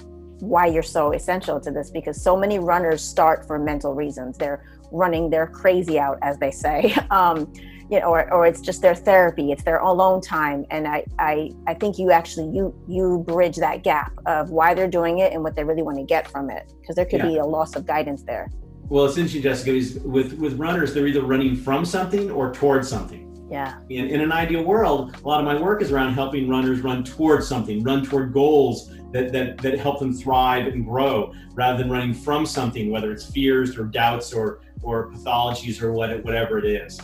why 0.43 0.67
you're 0.67 0.83
so 0.83 1.13
essential 1.13 1.61
to 1.61 1.71
this 1.71 1.91
because 1.91 2.21
so 2.21 2.37
many 2.37 2.59
runners 2.59 3.01
start 3.01 3.47
for 3.47 3.61
mental 3.61 3.95
reasons. 3.95 4.37
They're 4.37 4.65
running 4.91 5.31
their 5.31 5.47
crazy 5.47 6.01
out 6.01 6.19
as 6.23 6.37
they 6.39 6.51
say. 6.51 6.95
Um, 7.11 7.53
you 7.91 8.01
know, 8.01 8.07
or, 8.07 8.33
or 8.33 8.47
it's 8.47 8.61
just 8.61 8.83
their 8.83 8.95
therapy, 8.95 9.53
it's 9.53 9.63
their 9.63 9.79
alone 9.79 10.21
time. 10.21 10.65
And 10.71 10.87
I, 10.87 11.05
I, 11.19 11.51
I 11.67 11.75
think 11.75 11.99
you 11.99 12.11
actually, 12.11 12.55
you, 12.55 12.75
you 12.89 13.25
bridge 13.27 13.57
that 13.57 13.83
gap 13.83 14.13
of 14.27 14.51
why 14.51 14.75
they're 14.75 14.89
doing 14.89 15.19
it 15.19 15.33
and 15.33 15.43
what 15.43 15.57
they 15.57 15.65
really 15.65 15.83
want 15.83 15.99
to 15.99 16.05
get 16.05 16.31
from 16.31 16.51
it. 16.51 16.73
Cause 16.87 16.97
there 16.97 17.07
could 17.07 17.21
yeah. 17.21 17.29
be 17.29 17.37
a 17.39 17.45
loss 17.45 17.77
of 17.77 17.87
guidance 17.87 18.23
there. 18.23 18.51
Well, 18.89 19.07
it's 19.07 19.17
interesting, 19.17 19.43
Jessica, 19.43 19.75
is 19.75 20.01
with, 20.05 20.35
with 20.35 20.59
runners, 20.59 20.93
they're 20.93 21.07
either 21.07 21.23
running 21.23 21.57
from 21.57 21.85
something 21.85 22.31
or 22.31 22.53
towards 22.53 22.89
something. 22.89 23.29
Yeah. 23.51 23.81
In, 23.91 24.09
in 24.09 24.21
an 24.21 24.33
ideal 24.33 24.65
world, 24.65 25.17
a 25.23 25.29
lot 25.29 25.41
of 25.41 25.45
my 25.45 25.61
work 25.61 25.83
is 25.83 25.93
around 25.93 26.15
helping 26.15 26.49
runners 26.49 26.81
run 26.81 27.05
towards 27.05 27.47
something, 27.47 27.83
run 27.83 28.05
toward 28.05 28.33
goals 28.33 28.91
that, 29.13 29.31
that, 29.33 29.59
that 29.59 29.79
help 29.79 29.99
them 29.99 30.13
thrive 30.13 30.67
and 30.67 30.87
grow 30.87 31.35
rather 31.55 31.77
than 31.77 31.91
running 31.91 32.15
from 32.15 32.47
something, 32.47 32.91
whether 32.91 33.13
it's 33.13 33.31
fears 33.31 33.77
or 33.77 33.85
doubts 33.85 34.33
or, 34.33 34.63
or 34.83 35.11
pathologies 35.11 35.83
or 35.83 35.93
what, 35.93 36.25
whatever 36.25 36.59
it 36.59 36.65
is. 36.65 36.99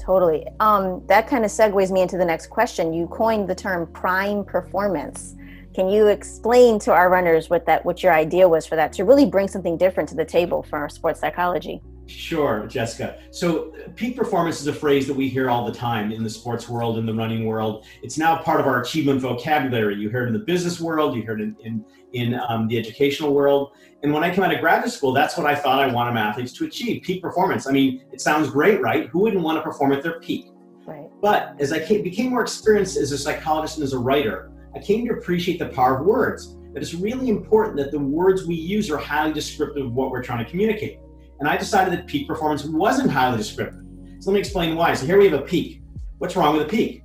Totally. 0.00 0.46
Um, 0.60 1.02
that 1.06 1.26
kind 1.28 1.44
of 1.44 1.50
segues 1.50 1.90
me 1.90 2.02
into 2.02 2.18
the 2.18 2.24
next 2.24 2.48
question. 2.48 2.92
You 2.92 3.06
coined 3.08 3.48
the 3.48 3.54
term 3.54 3.86
prime 3.92 4.44
performance. 4.44 5.34
Can 5.74 5.88
you 5.88 6.06
explain 6.06 6.78
to 6.80 6.92
our 6.92 7.10
runners 7.10 7.50
what 7.50 7.66
that 7.66 7.84
what 7.84 8.02
your 8.02 8.12
idea 8.12 8.48
was 8.48 8.64
for 8.64 8.76
that 8.76 8.92
to 8.94 9.04
really 9.04 9.26
bring 9.26 9.48
something 9.48 9.76
different 9.76 10.08
to 10.10 10.14
the 10.14 10.24
table 10.24 10.62
for 10.62 10.78
our 10.78 10.88
sports 10.88 11.20
psychology? 11.20 11.82
Sure, 12.06 12.66
Jessica. 12.66 13.18
So, 13.30 13.72
peak 13.96 14.16
performance 14.16 14.60
is 14.60 14.66
a 14.66 14.72
phrase 14.72 15.06
that 15.06 15.16
we 15.16 15.28
hear 15.28 15.48
all 15.48 15.64
the 15.64 15.72
time 15.72 16.12
in 16.12 16.22
the 16.22 16.28
sports 16.28 16.68
world, 16.68 16.98
in 16.98 17.06
the 17.06 17.14
running 17.14 17.46
world. 17.46 17.86
It's 18.02 18.18
now 18.18 18.36
part 18.36 18.60
of 18.60 18.66
our 18.66 18.82
achievement 18.82 19.20
vocabulary. 19.20 19.96
You 19.96 20.10
heard 20.10 20.24
it 20.24 20.26
in 20.28 20.32
the 20.34 20.44
business 20.44 20.80
world, 20.80 21.16
you 21.16 21.22
heard 21.22 21.40
it 21.40 21.44
in, 21.44 21.56
in, 21.64 21.84
in 22.14 22.40
um, 22.48 22.66
the 22.68 22.78
educational 22.78 23.34
world. 23.34 23.72
And 24.02 24.12
when 24.12 24.22
I 24.22 24.34
came 24.34 24.44
out 24.44 24.54
of 24.54 24.60
graduate 24.60 24.92
school, 24.92 25.12
that's 25.12 25.36
what 25.36 25.46
I 25.46 25.54
thought 25.54 25.80
I 25.80 25.92
wanted 25.92 26.12
my 26.12 26.20
athletes 26.20 26.52
to 26.54 26.64
achieve 26.64 27.02
peak 27.02 27.20
performance. 27.20 27.66
I 27.66 27.72
mean, 27.72 28.04
it 28.12 28.20
sounds 28.20 28.50
great, 28.50 28.80
right? 28.80 29.08
Who 29.08 29.20
wouldn't 29.20 29.42
want 29.42 29.58
to 29.58 29.62
perform 29.62 29.92
at 29.92 30.02
their 30.02 30.20
peak? 30.20 30.46
Right. 30.86 31.08
But 31.20 31.54
as 31.58 31.72
I 31.72 31.84
came, 31.84 32.02
became 32.02 32.30
more 32.30 32.42
experienced 32.42 32.96
as 32.96 33.12
a 33.12 33.18
psychologist 33.18 33.78
and 33.78 33.84
as 33.84 33.92
a 33.92 33.98
writer, 33.98 34.52
I 34.74 34.78
came 34.78 35.06
to 35.06 35.14
appreciate 35.14 35.58
the 35.58 35.68
power 35.68 35.98
of 35.98 36.06
words. 36.06 36.56
That 36.72 36.82
it's 36.82 36.94
really 36.94 37.28
important 37.28 37.76
that 37.76 37.92
the 37.92 37.98
words 37.98 38.46
we 38.46 38.56
use 38.56 38.90
are 38.90 38.98
highly 38.98 39.32
descriptive 39.32 39.86
of 39.86 39.92
what 39.92 40.10
we're 40.10 40.22
trying 40.22 40.44
to 40.44 40.50
communicate. 40.50 40.98
And 41.40 41.48
I 41.48 41.56
decided 41.56 41.92
that 41.92 42.06
peak 42.06 42.26
performance 42.26 42.64
wasn't 42.64 43.10
highly 43.10 43.36
descriptive. 43.36 43.80
So 44.18 44.30
let 44.30 44.34
me 44.34 44.40
explain 44.40 44.76
why. 44.76 44.94
So 44.94 45.06
here 45.06 45.18
we 45.18 45.28
have 45.28 45.40
a 45.40 45.44
peak. 45.44 45.82
What's 46.18 46.36
wrong 46.36 46.56
with 46.56 46.66
a 46.66 46.68
peak? 46.68 47.02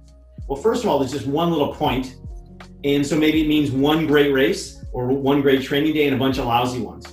Well, 0.48 0.62
first 0.62 0.84
of 0.84 0.90
all, 0.90 1.00
there's 1.00 1.12
just 1.12 1.28
one 1.28 1.52
little 1.52 1.74
point, 1.74 2.18
and 2.84 3.06
so 3.06 3.16
maybe 3.16 3.42
it 3.42 3.48
means 3.48 3.70
one 3.72 4.08
great 4.08 4.34
race 4.34 4.79
or 4.92 5.08
one 5.08 5.42
great 5.42 5.64
training 5.64 5.94
day 5.94 6.08
and 6.08 6.16
a 6.16 6.20
bunch 6.20 6.38
of 6.38 6.46
lousy 6.46 6.80
ones. 6.80 7.06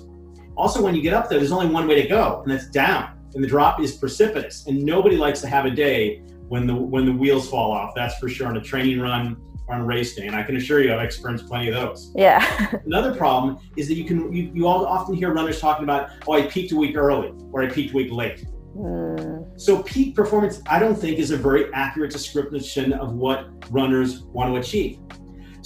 Also, 0.56 0.82
when 0.82 0.94
you 0.94 1.02
get 1.02 1.12
up 1.12 1.28
there, 1.28 1.38
there's 1.38 1.52
only 1.52 1.66
one 1.66 1.86
way 1.86 2.00
to 2.00 2.08
go, 2.08 2.40
and 2.42 2.50
that's 2.50 2.68
down. 2.68 3.12
And 3.34 3.44
the 3.44 3.48
drop 3.48 3.80
is 3.80 3.92
precipitous. 3.92 4.66
And 4.66 4.82
nobody 4.82 5.16
likes 5.16 5.40
to 5.42 5.46
have 5.46 5.66
a 5.66 5.70
day 5.70 6.22
when 6.48 6.66
the 6.66 6.74
when 6.74 7.04
the 7.04 7.12
wheels 7.12 7.50
fall 7.50 7.72
off. 7.72 7.94
That's 7.94 8.18
for 8.18 8.28
sure 8.28 8.46
on 8.46 8.56
a 8.56 8.60
training 8.60 9.00
run 9.00 9.36
or 9.68 9.74
on 9.74 9.82
a 9.82 9.84
race 9.84 10.14
day, 10.14 10.26
and 10.26 10.34
I 10.34 10.42
can 10.42 10.56
assure 10.56 10.80
you 10.80 10.94
I've 10.94 11.02
experienced 11.02 11.46
plenty 11.46 11.68
of 11.68 11.74
those. 11.74 12.12
Yeah. 12.14 12.78
Another 12.86 13.14
problem 13.14 13.58
is 13.76 13.88
that 13.88 13.94
you 13.94 14.04
can 14.04 14.32
you, 14.32 14.50
you 14.54 14.66
all 14.66 14.86
often 14.86 15.14
hear 15.14 15.32
runners 15.32 15.60
talking 15.60 15.84
about, 15.84 16.10
oh, 16.26 16.32
I 16.32 16.42
peaked 16.46 16.72
a 16.72 16.76
week 16.76 16.96
early 16.96 17.34
or 17.52 17.62
I 17.62 17.68
peaked 17.68 17.92
a 17.92 17.96
week 17.96 18.10
late. 18.10 18.46
Mm. 18.76 19.60
So 19.60 19.82
peak 19.82 20.14
performance, 20.14 20.62
I 20.66 20.78
don't 20.78 20.96
think, 20.96 21.18
is 21.18 21.30
a 21.30 21.36
very 21.36 21.72
accurate 21.72 22.12
description 22.12 22.92
of 22.92 23.14
what 23.14 23.48
runners 23.70 24.22
want 24.22 24.52
to 24.52 24.60
achieve. 24.60 24.98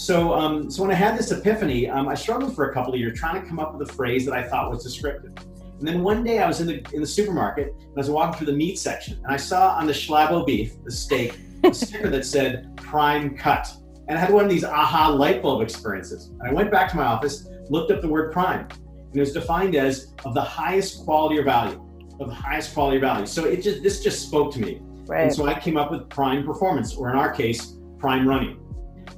So, 0.01 0.33
um, 0.33 0.71
so 0.71 0.81
when 0.81 0.91
I 0.91 0.95
had 0.95 1.19
this 1.19 1.31
epiphany, 1.31 1.87
um, 1.87 2.09
I 2.09 2.15
struggled 2.15 2.55
for 2.57 2.71
a 2.71 2.73
couple 2.73 2.95
of 2.95 2.99
years 2.99 3.19
trying 3.19 3.43
to 3.43 3.47
come 3.47 3.59
up 3.59 3.77
with 3.77 3.87
a 3.87 3.93
phrase 3.93 4.25
that 4.25 4.33
I 4.33 4.43
thought 4.43 4.71
was 4.71 4.83
descriptive. 4.83 5.35
And 5.79 5.87
then 5.87 6.03
one 6.03 6.25
day 6.25 6.39
I 6.39 6.49
was 6.49 6.63
in 6.63 6.69
the 6.69 6.83
in 6.95 7.03
the 7.03 7.07
supermarket 7.07 7.75
and 7.79 7.93
I 7.95 7.99
was 7.99 8.09
walking 8.09 8.39
through 8.39 8.47
the 8.47 8.57
meat 8.57 8.79
section 8.79 9.19
and 9.23 9.27
I 9.27 9.37
saw 9.37 9.75
on 9.75 9.87
the 9.87 9.93
Schlabo 9.93 10.47
beef, 10.47 10.83
the 10.85 10.91
steak, 10.91 11.39
a 11.65 11.75
sticker 11.75 12.09
that 12.09 12.25
said 12.25 12.75
prime 12.79 13.37
cut. 13.37 13.71
And 14.09 14.17
I 14.17 14.23
had 14.23 14.33
one 14.33 14.43
of 14.43 14.51
these 14.51 14.65
aha 14.65 15.09
light 15.09 15.43
bulb 15.43 15.61
experiences. 15.61 16.29
And 16.29 16.49
I 16.49 16.51
went 16.51 16.71
back 16.71 16.91
to 16.93 16.97
my 16.97 17.05
office, 17.05 17.47
looked 17.69 17.91
up 17.91 18.01
the 18.01 18.09
word 18.09 18.33
prime, 18.33 18.69
and 18.71 19.15
it 19.15 19.21
was 19.21 19.35
defined 19.35 19.77
as 19.77 20.15
of 20.25 20.33
the 20.33 20.41
highest 20.41 21.05
quality 21.05 21.39
or 21.39 21.45
value, 21.45 21.79
of 22.21 22.29
the 22.29 22.35
highest 22.35 22.73
quality 22.73 22.97
or 22.97 23.01
value. 23.01 23.27
So 23.27 23.45
it 23.45 23.61
just 23.63 23.83
this 23.83 24.03
just 24.03 24.27
spoke 24.27 24.51
to 24.55 24.61
me. 24.61 24.81
Right. 25.05 25.25
And 25.25 25.35
so 25.35 25.47
I 25.47 25.61
came 25.61 25.77
up 25.77 25.91
with 25.91 26.09
prime 26.09 26.47
performance, 26.47 26.95
or 26.95 27.11
in 27.11 27.17
our 27.17 27.31
case, 27.31 27.77
prime 27.99 28.27
running. 28.27 28.60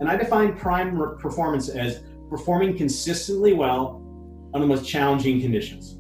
And 0.01 0.09
I 0.09 0.17
define 0.17 0.57
prime 0.57 0.97
performance 1.19 1.69
as 1.69 2.03
performing 2.29 2.77
consistently 2.77 3.53
well 3.53 4.03
under 4.55 4.67
the 4.67 4.75
most 4.75 4.89
challenging 4.89 5.41
conditions. 5.41 5.99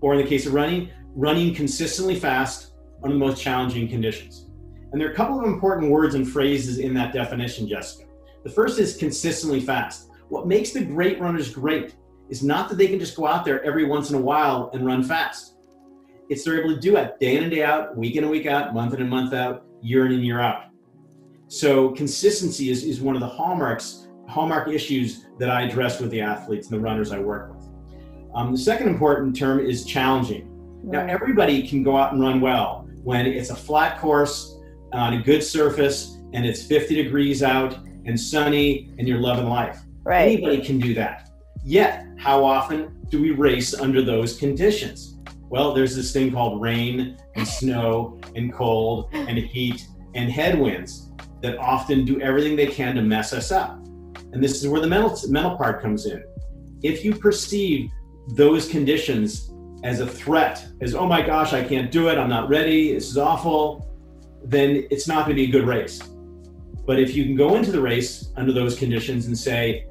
Or 0.00 0.14
in 0.14 0.22
the 0.22 0.28
case 0.28 0.46
of 0.46 0.54
running, 0.54 0.90
running 1.14 1.54
consistently 1.54 2.18
fast 2.18 2.72
under 3.02 3.14
the 3.14 3.18
most 3.18 3.40
challenging 3.40 3.88
conditions. 3.88 4.48
And 4.92 5.00
there 5.00 5.08
are 5.08 5.12
a 5.12 5.16
couple 5.16 5.38
of 5.38 5.46
important 5.46 5.90
words 5.90 6.14
and 6.14 6.28
phrases 6.28 6.78
in 6.78 6.94
that 6.94 7.12
definition, 7.12 7.68
Jessica. 7.68 8.08
The 8.44 8.50
first 8.50 8.78
is 8.78 8.96
consistently 8.96 9.60
fast. 9.60 10.08
What 10.28 10.46
makes 10.46 10.72
the 10.72 10.84
great 10.84 11.20
runners 11.20 11.52
great 11.52 11.94
is 12.28 12.42
not 12.42 12.68
that 12.68 12.78
they 12.78 12.88
can 12.88 12.98
just 12.98 13.16
go 13.16 13.26
out 13.26 13.44
there 13.44 13.62
every 13.64 13.84
once 13.84 14.10
in 14.10 14.16
a 14.16 14.20
while 14.20 14.70
and 14.72 14.84
run 14.84 15.02
fast. 15.02 15.56
It's 16.28 16.44
they're 16.44 16.60
able 16.60 16.74
to 16.74 16.80
do 16.80 16.96
it 16.96 17.18
day 17.20 17.36
in 17.36 17.44
and 17.44 17.52
day 17.52 17.62
out, 17.62 17.96
week 17.96 18.16
in 18.16 18.24
and 18.24 18.30
week 18.30 18.46
out, 18.46 18.74
month 18.74 18.94
in 18.94 19.00
and 19.00 19.10
month 19.10 19.32
out, 19.32 19.64
year 19.80 20.06
in 20.06 20.12
and 20.12 20.24
year 20.24 20.40
out. 20.40 20.64
So 21.48 21.90
consistency 21.90 22.70
is, 22.70 22.82
is 22.82 23.00
one 23.00 23.14
of 23.14 23.20
the 23.20 23.28
hallmarks, 23.28 24.08
hallmark 24.28 24.68
issues 24.68 25.26
that 25.38 25.48
I 25.48 25.62
address 25.62 26.00
with 26.00 26.10
the 26.10 26.20
athletes 26.20 26.68
and 26.68 26.76
the 26.76 26.82
runners 26.82 27.12
I 27.12 27.20
work 27.20 27.54
with. 27.54 27.68
Um, 28.34 28.52
the 28.52 28.58
second 28.58 28.88
important 28.88 29.36
term 29.36 29.60
is 29.60 29.84
challenging. 29.84 30.52
Now, 30.82 31.06
everybody 31.06 31.66
can 31.66 31.82
go 31.82 31.96
out 31.96 32.12
and 32.12 32.20
run 32.20 32.40
well 32.40 32.88
when 33.02 33.26
it's 33.26 33.50
a 33.50 33.56
flat 33.56 34.00
course 34.00 34.58
on 34.92 35.14
a 35.14 35.22
good 35.22 35.42
surface 35.42 36.18
and 36.32 36.44
it's 36.44 36.64
50 36.64 36.96
degrees 36.96 37.42
out 37.42 37.78
and 38.04 38.18
sunny 38.18 38.92
and 38.98 39.06
you're 39.06 39.20
loving 39.20 39.46
life. 39.46 39.80
Right. 40.02 40.32
Anybody 40.32 40.60
can 40.62 40.78
do 40.78 40.94
that. 40.94 41.30
Yet, 41.64 42.06
how 42.18 42.44
often 42.44 43.04
do 43.08 43.20
we 43.20 43.30
race 43.30 43.72
under 43.74 44.02
those 44.02 44.36
conditions? 44.36 45.18
Well, 45.48 45.72
there's 45.72 45.94
this 45.94 46.12
thing 46.12 46.32
called 46.32 46.60
rain 46.60 47.16
and 47.36 47.46
snow 47.46 48.20
and 48.34 48.52
cold 48.52 49.08
and 49.12 49.38
heat 49.38 49.86
and 50.14 50.30
headwinds 50.30 51.06
that 51.42 51.58
often 51.58 52.04
do 52.04 52.20
everything 52.20 52.56
they 52.56 52.66
can 52.66 52.94
to 52.96 53.02
mess 53.02 53.32
us 53.32 53.52
up. 53.52 53.78
And 54.32 54.42
this 54.42 54.62
is 54.62 54.68
where 54.68 54.80
the 54.80 54.86
mental, 54.86 55.16
mental 55.28 55.56
part 55.56 55.82
comes 55.82 56.06
in. 56.06 56.22
If 56.82 57.04
you 57.04 57.14
perceive 57.14 57.90
those 58.28 58.68
conditions 58.68 59.52
as 59.84 60.00
a 60.00 60.06
threat, 60.06 60.66
as, 60.80 60.94
oh 60.94 61.06
my 61.06 61.22
gosh, 61.22 61.52
I 61.52 61.62
can't 61.62 61.90
do 61.90 62.08
it, 62.08 62.18
I'm 62.18 62.28
not 62.28 62.48
ready, 62.48 62.92
this 62.92 63.08
is 63.08 63.18
awful, 63.18 63.88
then 64.44 64.86
it's 64.90 65.06
not 65.06 65.26
going 65.26 65.36
to 65.36 65.42
be 65.42 65.48
a 65.48 65.52
good 65.52 65.66
race. 65.66 66.00
But 66.86 67.00
if 67.00 67.14
you 67.14 67.24
can 67.24 67.34
go 67.34 67.56
into 67.56 67.72
the 67.72 67.80
race 67.80 68.30
under 68.36 68.52
those 68.52 68.78
conditions 68.78 69.26
and 69.26 69.36
say, 69.36 69.86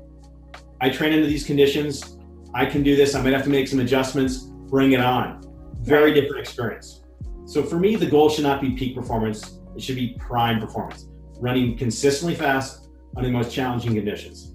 I 0.81 0.89
train 0.89 1.13
under 1.13 1.27
these 1.27 1.45
conditions, 1.45 2.17
I 2.53 2.65
can 2.65 2.83
do 2.83 2.95
this, 2.95 3.15
I 3.15 3.21
might 3.21 3.33
have 3.33 3.43
to 3.43 3.49
make 3.49 3.67
some 3.67 3.79
adjustments, 3.79 4.43
bring 4.69 4.93
it 4.93 4.99
on. 4.99 5.41
Very 5.81 6.13
different 6.13 6.39
experience. 6.39 7.03
So 7.45 7.63
for 7.63 7.77
me, 7.77 7.95
the 7.95 8.05
goal 8.05 8.29
should 8.29 8.43
not 8.43 8.61
be 8.61 8.71
peak 8.71 8.95
performance, 8.95 9.59
it 9.75 9.81
should 9.81 9.97
be 9.97 10.15
prime 10.19 10.59
performance, 10.59 11.07
running 11.39 11.77
consistently 11.77 12.35
fast 12.35 12.87
under 13.15 13.27
the 13.27 13.33
most 13.33 13.53
challenging 13.53 13.93
conditions. 13.93 14.53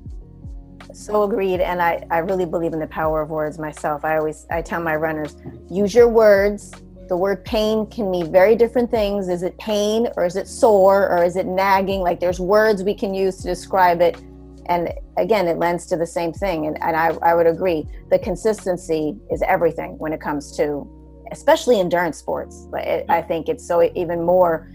So 0.93 1.23
agreed. 1.23 1.61
And 1.61 1.81
I, 1.81 2.05
I 2.11 2.19
really 2.19 2.47
believe 2.47 2.73
in 2.73 2.81
the 2.81 2.87
power 2.87 3.23
of 3.23 3.31
words 3.31 3.59
myself. 3.59 4.05
I 4.05 4.17
always 4.17 4.47
I 4.51 4.61
tell 4.61 4.83
my 4.83 4.97
runners, 4.97 5.37
use 5.71 5.95
your 5.95 6.09
words 6.09 6.73
the 7.11 7.17
word 7.17 7.45
pain 7.45 7.87
can 7.87 8.09
mean 8.09 8.31
very 8.31 8.55
different 8.55 8.89
things. 8.89 9.29
Is 9.29 9.43
it 9.43 9.59
pain 9.59 10.07
or 10.17 10.25
is 10.25 10.37
it 10.37 10.47
sore 10.47 11.11
or 11.11 11.25
is 11.25 11.35
it 11.35 11.45
nagging? 11.45 12.03
Like 12.03 12.21
there's 12.21 12.39
words 12.39 12.85
we 12.85 12.95
can 12.95 13.13
use 13.13 13.39
to 13.39 13.49
describe 13.49 14.01
it. 14.01 14.23
And 14.67 14.95
again, 15.17 15.49
it 15.49 15.59
lends 15.59 15.87
to 15.87 15.97
the 15.97 16.07
same 16.07 16.33
thing. 16.33 16.67
And, 16.67 16.81
and 16.81 16.97
I, 16.97 17.09
I 17.21 17.35
would 17.35 17.49
agree. 17.49 17.85
The 18.11 18.19
consistency 18.21 19.17
is 19.29 19.43
everything 19.43 19.99
when 19.99 20.13
it 20.13 20.21
comes 20.21 20.57
to, 20.59 20.89
especially 21.33 21.81
endurance 21.81 22.17
sports. 22.17 22.69
But 22.71 22.83
it, 22.83 23.07
I 23.09 23.23
think 23.23 23.49
it's 23.49 23.67
so 23.67 23.83
even 23.97 24.23
more, 24.25 24.71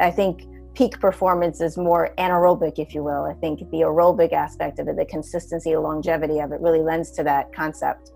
I 0.00 0.10
think 0.10 0.44
peak 0.76 1.00
performance 1.00 1.60
is 1.60 1.76
more 1.76 2.14
anaerobic, 2.18 2.78
if 2.78 2.94
you 2.94 3.02
will. 3.02 3.24
I 3.24 3.32
think 3.34 3.58
the 3.70 3.78
aerobic 3.78 4.32
aspect 4.32 4.78
of 4.78 4.88
it, 4.88 4.96
the 4.96 5.06
consistency, 5.06 5.72
the 5.72 5.80
longevity 5.80 6.38
of 6.40 6.52
it 6.52 6.60
really 6.60 6.82
lends 6.82 7.10
to 7.12 7.24
that 7.24 7.52
concept. 7.52 8.12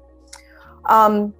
Um, 0.85 1.35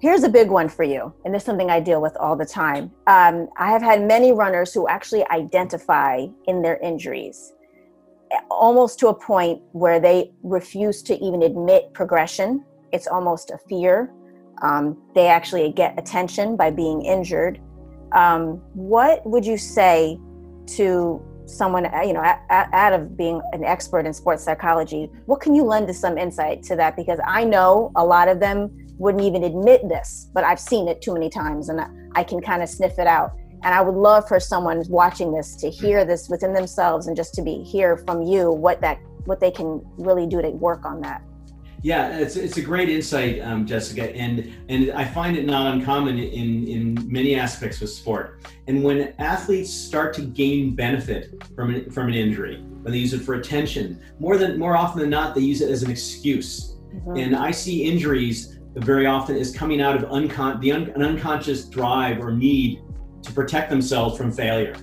Here's 0.00 0.22
a 0.22 0.28
big 0.28 0.48
one 0.48 0.68
for 0.68 0.84
you, 0.84 1.12
and 1.24 1.34
this 1.34 1.42
is 1.42 1.46
something 1.46 1.70
I 1.70 1.80
deal 1.80 2.00
with 2.00 2.16
all 2.18 2.36
the 2.36 2.46
time. 2.46 2.92
Um, 3.08 3.48
I 3.56 3.72
have 3.72 3.82
had 3.82 4.00
many 4.00 4.30
runners 4.30 4.72
who 4.72 4.86
actually 4.86 5.28
identify 5.28 6.28
in 6.46 6.62
their 6.62 6.76
injuries, 6.76 7.52
almost 8.48 9.00
to 9.00 9.08
a 9.08 9.14
point 9.14 9.60
where 9.72 9.98
they 9.98 10.30
refuse 10.44 11.02
to 11.02 11.16
even 11.16 11.42
admit 11.42 11.92
progression. 11.94 12.64
It's 12.92 13.08
almost 13.08 13.50
a 13.50 13.58
fear. 13.68 14.12
Um, 14.62 14.96
they 15.16 15.26
actually 15.26 15.72
get 15.72 15.98
attention 15.98 16.56
by 16.56 16.70
being 16.70 17.04
injured. 17.04 17.60
Um, 18.12 18.62
what 18.74 19.28
would 19.28 19.44
you 19.44 19.58
say 19.58 20.16
to 20.76 21.22
someone, 21.46 21.86
uh, 21.86 22.02
you 22.02 22.12
know, 22.12 22.22
out 22.50 22.92
of 22.92 23.16
being 23.16 23.40
an 23.52 23.64
expert 23.64 24.06
in 24.06 24.12
sports 24.12 24.44
psychology, 24.44 25.10
what 25.26 25.40
can 25.40 25.54
you 25.54 25.64
lend 25.64 25.86
to 25.88 25.94
some 25.94 26.18
insight 26.18 26.62
to 26.64 26.76
that? 26.76 26.96
Because 26.96 27.18
I 27.26 27.44
know 27.44 27.90
a 27.96 28.04
lot 28.04 28.28
of 28.28 28.40
them 28.40 28.70
wouldn't 28.98 29.24
even 29.24 29.44
admit 29.44 29.88
this, 29.88 30.28
but 30.34 30.44
I've 30.44 30.60
seen 30.60 30.88
it 30.88 31.00
too 31.00 31.14
many 31.14 31.30
times 31.30 31.68
and 31.68 31.80
I 32.14 32.24
can 32.24 32.40
kind 32.40 32.62
of 32.62 32.68
sniff 32.68 32.98
it 32.98 33.06
out. 33.06 33.32
And 33.62 33.74
I 33.74 33.80
would 33.80 33.94
love 33.94 34.28
for 34.28 34.38
someone 34.38 34.84
watching 34.88 35.32
this 35.32 35.56
to 35.56 35.70
hear 35.70 36.04
this 36.04 36.28
within 36.28 36.52
themselves 36.52 37.06
and 37.06 37.16
just 37.16 37.34
to 37.34 37.42
be 37.42 37.62
hear 37.62 37.96
from 37.96 38.22
you 38.22 38.52
what 38.52 38.80
that 38.82 38.98
what 39.24 39.40
they 39.40 39.50
can 39.50 39.84
really 39.98 40.26
do 40.26 40.40
to 40.40 40.48
work 40.50 40.84
on 40.86 41.00
that. 41.02 41.22
Yeah, 41.82 42.18
it's, 42.18 42.34
it's 42.34 42.56
a 42.56 42.62
great 42.62 42.88
insight, 42.88 43.40
um, 43.40 43.64
Jessica, 43.64 44.14
and 44.14 44.52
and 44.68 44.90
I 44.90 45.04
find 45.04 45.36
it 45.36 45.46
not 45.46 45.72
uncommon 45.72 46.18
in 46.18 46.66
in 46.66 47.12
many 47.12 47.36
aspects 47.36 47.80
of 47.82 47.88
sport. 47.88 48.40
And 48.66 48.82
when 48.82 49.14
athletes 49.18 49.72
start 49.72 50.12
to 50.14 50.22
gain 50.22 50.74
benefit 50.74 51.40
from 51.54 51.74
an, 51.74 51.90
from 51.90 52.08
an 52.08 52.14
injury, 52.14 52.60
when 52.82 52.92
they 52.92 52.98
use 52.98 53.12
it 53.12 53.20
for 53.20 53.34
attention, 53.34 54.02
more 54.18 54.36
than 54.36 54.58
more 54.58 54.76
often 54.76 55.00
than 55.00 55.10
not, 55.10 55.36
they 55.36 55.40
use 55.40 55.60
it 55.60 55.70
as 55.70 55.84
an 55.84 55.90
excuse. 55.90 56.76
Mm-hmm. 56.92 57.16
And 57.16 57.36
I 57.36 57.52
see 57.52 57.84
injuries 57.84 58.58
very 58.74 59.06
often 59.06 59.36
as 59.36 59.54
coming 59.54 59.80
out 59.80 59.96
of 59.96 60.02
uncon- 60.10 60.60
the 60.60 60.72
un- 60.72 60.90
an 60.96 61.02
unconscious 61.02 61.64
drive 61.66 62.18
or 62.18 62.32
need 62.32 62.80
to 63.22 63.32
protect 63.32 63.70
themselves 63.70 64.16
from 64.16 64.32
failure. 64.32 64.74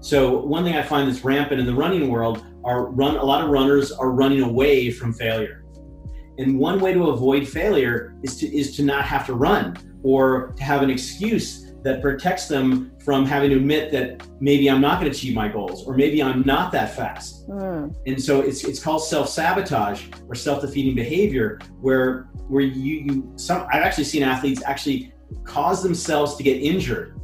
So 0.00 0.40
one 0.40 0.64
thing 0.64 0.74
I 0.74 0.82
find 0.82 1.08
that's 1.08 1.24
rampant 1.24 1.60
in 1.60 1.66
the 1.66 1.74
running 1.74 2.08
world 2.08 2.44
are 2.64 2.86
run 2.86 3.16
a 3.16 3.24
lot 3.24 3.44
of 3.44 3.50
runners 3.50 3.92
are 3.92 4.10
running 4.10 4.42
away 4.42 4.90
from 4.90 5.12
failure. 5.12 5.61
And 6.38 6.58
one 6.58 6.80
way 6.80 6.92
to 6.94 7.10
avoid 7.10 7.46
failure 7.46 8.14
is 8.22 8.36
to 8.38 8.56
is 8.56 8.74
to 8.76 8.82
not 8.82 9.04
have 9.04 9.26
to 9.26 9.34
run 9.34 9.76
or 10.02 10.52
to 10.56 10.62
have 10.62 10.82
an 10.82 10.90
excuse 10.90 11.72
that 11.82 12.00
protects 12.00 12.46
them 12.46 12.92
from 13.04 13.26
having 13.26 13.50
to 13.50 13.56
admit 13.56 13.90
that 13.90 14.26
maybe 14.40 14.70
I'm 14.70 14.80
not 14.80 15.00
going 15.00 15.10
to 15.10 15.16
achieve 15.16 15.34
my 15.34 15.48
goals 15.48 15.84
or 15.86 15.96
maybe 15.96 16.22
I'm 16.22 16.42
not 16.42 16.70
that 16.72 16.94
fast. 16.94 17.48
Mm. 17.48 17.94
And 18.06 18.22
so 18.22 18.40
it's 18.40 18.64
it's 18.64 18.82
called 18.82 19.04
self-sabotage 19.04 20.06
or 20.28 20.34
self-defeating 20.34 20.94
behavior 20.94 21.58
where 21.80 22.28
where 22.48 22.62
you 22.62 22.94
you 23.00 23.32
some 23.36 23.66
I've 23.72 23.82
actually 23.82 24.04
seen 24.04 24.22
athletes 24.22 24.62
actually 24.64 25.12
cause 25.44 25.82
themselves 25.82 26.36
to 26.36 26.42
get 26.42 26.62
injured 26.62 27.18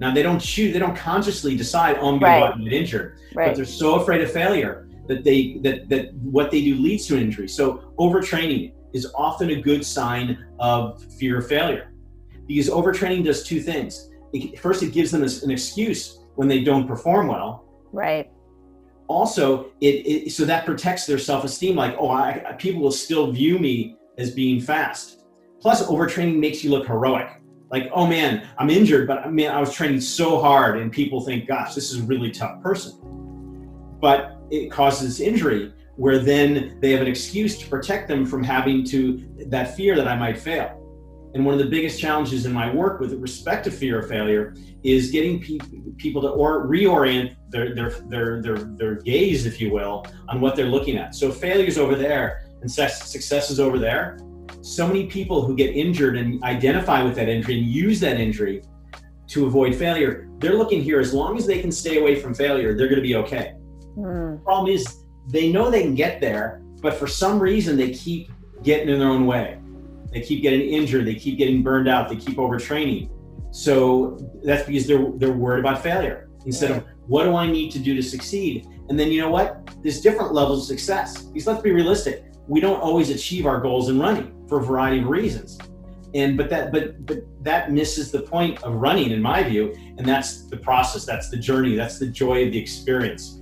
now 0.00 0.14
they 0.14 0.22
don't 0.22 0.40
choose, 0.40 0.72
they 0.72 0.78
don't 0.78 0.96
consciously 0.96 1.54
decide, 1.54 1.98
oh, 2.00 2.08
I'm 2.08 2.18
going 2.18 2.22
right. 2.22 2.34
to 2.34 2.40
go 2.40 2.46
out 2.46 2.54
and 2.56 2.64
get 2.64 2.72
injured, 2.72 3.18
right. 3.34 3.48
but 3.48 3.56
they're 3.56 3.66
so 3.66 3.96
afraid 3.96 4.22
of 4.22 4.32
failure 4.32 4.88
that 5.10 5.24
they 5.24 5.58
that 5.64 5.88
that 5.88 6.14
what 6.14 6.50
they 6.52 6.62
do 6.62 6.76
leads 6.76 7.06
to 7.08 7.16
an 7.16 7.22
injury. 7.22 7.48
So 7.48 7.92
overtraining 7.98 8.72
is 8.92 9.10
often 9.14 9.50
a 9.50 9.60
good 9.60 9.84
sign 9.84 10.46
of 10.60 11.02
fear 11.18 11.38
of 11.38 11.48
failure, 11.48 11.92
because 12.46 12.70
overtraining 12.70 13.24
does 13.24 13.42
two 13.42 13.60
things. 13.60 14.08
It, 14.32 14.58
first, 14.60 14.82
it 14.84 14.92
gives 14.92 15.10
them 15.10 15.22
an 15.22 15.50
excuse 15.50 16.20
when 16.36 16.46
they 16.46 16.62
don't 16.62 16.86
perform 16.86 17.26
well. 17.26 17.64
Right. 17.92 18.30
Also, 19.08 19.72
it, 19.80 20.06
it 20.06 20.32
so 20.32 20.44
that 20.44 20.64
protects 20.64 21.04
their 21.06 21.18
self-esteem. 21.18 21.74
Like, 21.74 21.96
oh, 21.98 22.10
I, 22.10 22.54
people 22.58 22.80
will 22.80 22.92
still 22.92 23.32
view 23.32 23.58
me 23.58 23.96
as 24.18 24.30
being 24.30 24.60
fast. 24.60 25.24
Plus, 25.60 25.84
overtraining 25.86 26.38
makes 26.38 26.62
you 26.62 26.70
look 26.70 26.86
heroic 26.86 27.40
like, 27.70 27.88
oh 27.92 28.06
man, 28.06 28.48
I'm 28.58 28.70
injured, 28.70 29.06
but 29.06 29.18
I 29.18 29.28
mean, 29.30 29.48
I 29.48 29.60
was 29.60 29.72
training 29.72 30.00
so 30.00 30.40
hard, 30.40 30.78
and 30.78 30.90
people 30.90 31.20
think, 31.20 31.46
gosh, 31.46 31.74
this 31.74 31.92
is 31.92 32.00
a 32.00 32.02
really 32.02 32.30
tough 32.30 32.60
person. 32.62 32.98
But 34.00 34.39
it 34.50 34.70
causes 34.70 35.20
injury, 35.20 35.72
where 35.96 36.18
then 36.18 36.78
they 36.80 36.90
have 36.92 37.00
an 37.00 37.06
excuse 37.06 37.58
to 37.58 37.68
protect 37.68 38.08
them 38.08 38.24
from 38.24 38.42
having 38.42 38.84
to 38.84 39.26
that 39.46 39.76
fear 39.76 39.96
that 39.96 40.08
I 40.08 40.16
might 40.16 40.38
fail. 40.38 40.76
And 41.34 41.44
one 41.44 41.54
of 41.54 41.60
the 41.60 41.66
biggest 41.66 42.00
challenges 42.00 42.44
in 42.44 42.52
my 42.52 42.72
work 42.74 42.98
with 42.98 43.12
respect 43.14 43.64
to 43.64 43.70
fear 43.70 44.00
of 44.00 44.08
failure 44.08 44.54
is 44.82 45.12
getting 45.12 45.40
pe- 45.40 45.58
people 45.96 46.20
to 46.22 46.28
or 46.28 46.66
reorient 46.66 47.36
their, 47.50 47.74
their 47.74 47.90
their 47.90 48.42
their 48.42 48.56
their 48.56 48.94
gaze, 48.96 49.46
if 49.46 49.60
you 49.60 49.70
will, 49.70 50.06
on 50.28 50.40
what 50.40 50.56
they're 50.56 50.66
looking 50.66 50.96
at. 50.96 51.14
So 51.14 51.30
failure 51.30 51.66
is 51.66 51.78
over 51.78 51.94
there 51.94 52.46
and 52.62 52.70
success 52.70 53.50
is 53.50 53.60
over 53.60 53.78
there 53.78 54.18
so 54.62 54.86
many 54.86 55.06
people 55.06 55.42
who 55.42 55.56
get 55.56 55.74
injured 55.74 56.16
and 56.16 56.42
identify 56.44 57.02
with 57.02 57.14
that 57.16 57.28
injury 57.28 57.58
and 57.58 57.66
use 57.66 58.00
that 58.00 58.20
injury 58.20 58.62
to 59.28 59.46
avoid 59.46 59.74
failure, 59.74 60.28
they're 60.38 60.56
looking 60.56 60.82
here 60.82 61.00
as 61.00 61.14
long 61.14 61.36
as 61.36 61.46
they 61.46 61.60
can 61.60 61.70
stay 61.70 61.98
away 61.98 62.16
from 62.16 62.34
failure, 62.34 62.76
they're 62.76 62.88
going 62.88 63.00
to 63.00 63.02
be 63.02 63.16
okay. 63.16 63.54
Mm. 63.96 64.42
Problem 64.44 64.72
is, 64.72 65.04
they 65.28 65.50
know 65.50 65.70
they 65.70 65.82
can 65.82 65.94
get 65.94 66.20
there, 66.20 66.62
but 66.80 66.94
for 66.94 67.06
some 67.06 67.38
reason, 67.38 67.76
they 67.76 67.90
keep 67.90 68.30
getting 68.62 68.88
in 68.88 68.98
their 68.98 69.08
own 69.08 69.26
way. 69.26 69.58
They 70.12 70.20
keep 70.20 70.42
getting 70.42 70.60
injured, 70.60 71.06
they 71.06 71.14
keep 71.14 71.38
getting 71.38 71.62
burned 71.62 71.88
out, 71.88 72.08
they 72.08 72.16
keep 72.16 72.36
overtraining. 72.36 73.10
So 73.52 74.18
that's 74.44 74.66
because 74.66 74.86
they're 74.86 75.10
they're 75.16 75.32
worried 75.32 75.60
about 75.60 75.82
failure 75.82 76.28
instead 76.46 76.70
of 76.70 76.84
what 77.06 77.24
do 77.24 77.36
I 77.36 77.50
need 77.50 77.70
to 77.72 77.78
do 77.78 77.94
to 77.94 78.02
succeed? 78.02 78.66
And 78.88 78.98
then 78.98 79.12
you 79.12 79.20
know 79.20 79.30
what? 79.30 79.68
There's 79.82 80.00
different 80.00 80.32
levels 80.32 80.62
of 80.62 80.66
success. 80.78 81.22
Because 81.22 81.46
let's 81.46 81.62
be 81.62 81.70
realistic 81.70 82.30
we 82.50 82.58
don't 82.58 82.80
always 82.80 83.10
achieve 83.10 83.46
our 83.46 83.60
goals 83.60 83.88
in 83.88 83.98
running 83.98 84.44
for 84.48 84.58
a 84.58 84.64
variety 84.64 85.00
of 85.00 85.06
reasons 85.06 85.56
and 86.14 86.36
but 86.36 86.50
that 86.50 86.72
but 86.72 87.06
but 87.06 87.18
that 87.44 87.70
misses 87.70 88.10
the 88.10 88.20
point 88.20 88.60
of 88.64 88.74
running 88.74 89.12
in 89.12 89.22
my 89.22 89.40
view 89.40 89.72
and 89.96 90.06
that's 90.06 90.46
the 90.48 90.56
process 90.56 91.06
that's 91.06 91.30
the 91.30 91.36
journey 91.36 91.76
that's 91.76 92.00
the 92.00 92.06
joy 92.06 92.44
of 92.44 92.50
the 92.50 92.58
experience 92.58 93.39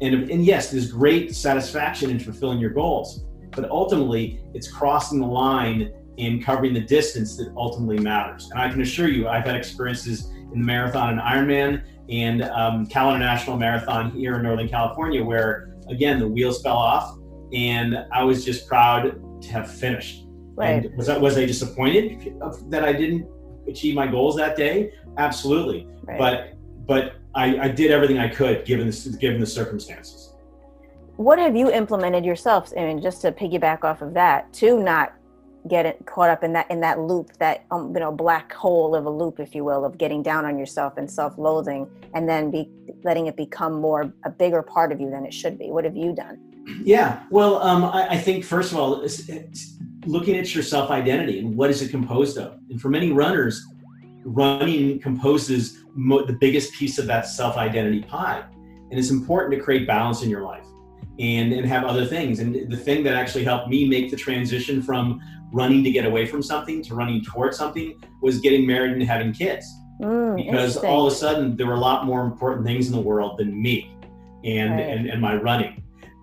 and 0.00 0.30
and 0.30 0.44
yes 0.44 0.70
there's 0.70 0.90
great 0.90 1.34
satisfaction 1.34 2.10
in 2.10 2.18
fulfilling 2.18 2.58
your 2.58 2.70
goals 2.70 3.24
but 3.52 3.68
ultimately 3.70 4.40
it's 4.54 4.70
crossing 4.70 5.20
the 5.20 5.26
line 5.26 5.92
and 6.18 6.44
covering 6.44 6.74
the 6.74 6.80
distance 6.80 7.36
that 7.36 7.52
ultimately 7.56 7.98
matters 7.98 8.50
and 8.50 8.60
i 8.60 8.68
can 8.68 8.80
assure 8.80 9.08
you 9.08 9.28
i've 9.28 9.44
had 9.44 9.54
experiences 9.54 10.30
in 10.30 10.50
the 10.50 10.64
marathon 10.64 11.10
and 11.10 11.20
ironman 11.20 11.82
and 12.08 12.42
um, 12.42 12.86
cal 12.86 13.14
international 13.14 13.56
marathon 13.56 14.10
here 14.12 14.36
in 14.36 14.42
northern 14.42 14.68
california 14.68 15.22
where 15.22 15.76
again 15.88 16.18
the 16.18 16.28
wheels 16.28 16.62
fell 16.62 16.76
off 16.76 17.18
and 17.52 18.06
I 18.12 18.22
was 18.24 18.44
just 18.44 18.66
proud 18.66 19.42
to 19.42 19.52
have 19.52 19.72
finished. 19.72 20.24
Right. 20.54 20.84
And 20.84 20.96
was 20.96 21.06
that 21.06 21.20
was 21.20 21.38
I 21.38 21.46
disappointed 21.46 22.34
that 22.68 22.84
I 22.84 22.92
didn't 22.92 23.28
achieve 23.68 23.94
my 23.94 24.06
goals 24.06 24.36
that 24.36 24.56
day? 24.56 24.92
Absolutely. 25.16 25.86
Right. 26.02 26.18
But 26.18 26.54
but 26.86 27.14
I, 27.34 27.58
I 27.58 27.68
did 27.68 27.90
everything 27.90 28.18
I 28.18 28.28
could 28.28 28.64
given 28.64 28.86
the, 28.86 29.16
given 29.20 29.40
the 29.40 29.46
circumstances. 29.46 30.34
What 31.16 31.38
have 31.38 31.56
you 31.56 31.70
implemented 31.70 32.24
yourself? 32.24 32.72
I 32.76 32.82
mean, 32.82 33.02
just 33.02 33.22
to 33.22 33.32
piggyback 33.32 33.84
off 33.84 34.02
of 34.02 34.14
that, 34.14 34.52
to 34.54 34.80
not 34.82 35.14
get 35.66 35.84
it 35.84 36.06
caught 36.06 36.30
up 36.30 36.44
in 36.44 36.52
that 36.52 36.70
in 36.70 36.80
that 36.80 37.00
loop, 37.00 37.32
that 37.38 37.64
um, 37.70 37.92
you 37.92 38.00
know 38.00 38.12
black 38.12 38.52
hole 38.52 38.94
of 38.94 39.04
a 39.04 39.10
loop, 39.10 39.40
if 39.40 39.54
you 39.54 39.64
will, 39.64 39.84
of 39.84 39.98
getting 39.98 40.22
down 40.22 40.44
on 40.44 40.58
yourself 40.58 40.96
and 40.96 41.10
self-loathing, 41.10 41.88
and 42.14 42.28
then 42.28 42.50
be 42.50 42.70
letting 43.02 43.26
it 43.26 43.36
become 43.36 43.80
more 43.80 44.12
a 44.24 44.30
bigger 44.30 44.62
part 44.62 44.92
of 44.92 45.00
you 45.00 45.10
than 45.10 45.26
it 45.26 45.34
should 45.34 45.58
be. 45.58 45.70
What 45.70 45.84
have 45.84 45.96
you 45.96 46.14
done? 46.14 46.38
Yeah, 46.82 47.24
well, 47.30 47.60
um, 47.62 47.84
I, 47.84 48.08
I, 48.10 48.18
think 48.18 48.44
first 48.44 48.72
of 48.72 48.78
all, 48.78 49.00
it's, 49.00 49.26
it's 49.28 49.78
looking 50.04 50.36
at 50.36 50.54
your 50.54 50.62
self 50.62 50.90
identity 50.90 51.38
and 51.38 51.56
what 51.56 51.70
is 51.70 51.80
it 51.82 51.90
composed 51.90 52.36
of. 52.36 52.58
And 52.68 52.80
for 52.80 52.90
many 52.90 53.10
runners, 53.10 53.66
running 54.34 55.00
composes 55.00 55.84
mo- 55.94 56.24
the 56.24 56.32
biggest 56.32 56.72
piece 56.74 56.98
of 56.98 57.06
that 57.06 57.26
self 57.26 57.56
identity 57.56 58.02
pie. 58.02 58.44
And 58.90 58.98
it's 58.98 59.10
important 59.10 59.54
to 59.54 59.60
create 59.60 59.86
balance 59.86 60.22
in 60.22 60.30
your 60.30 60.42
life 60.42 60.64
and, 61.18 61.52
and 61.52 61.66
have 61.66 61.84
other 61.84 62.06
things. 62.06 62.40
And 62.40 62.70
the 62.70 62.76
thing 62.76 63.02
that 63.04 63.14
actually 63.14 63.44
helped 63.44 63.68
me 63.68 63.88
make 63.88 64.10
the 64.10 64.16
transition 64.16 64.82
from 64.82 65.20
running 65.52 65.82
to 65.84 65.90
get 65.90 66.04
away 66.04 66.26
from 66.26 66.42
something 66.42 66.82
to 66.84 66.94
running 66.94 67.22
towards 67.22 67.56
something 67.56 68.00
was 68.22 68.40
getting 68.40 68.66
married 68.66 68.92
and 68.92 69.02
having 69.02 69.32
kids. 69.32 69.66
Mm, 70.00 70.36
because 70.36 70.76
all 70.76 71.06
of 71.06 71.12
a 71.12 71.16
sudden 71.16 71.56
there 71.56 71.66
were 71.66 71.74
a 71.74 71.80
lot 71.80 72.06
more 72.06 72.24
important 72.24 72.64
things 72.64 72.86
in 72.86 72.92
the 72.92 73.00
world 73.00 73.38
than 73.38 73.60
me 73.60 73.96
and, 74.44 74.70
right. 74.70 74.80
and, 74.80 75.08
and 75.08 75.20
my 75.20 75.34
running 75.34 75.77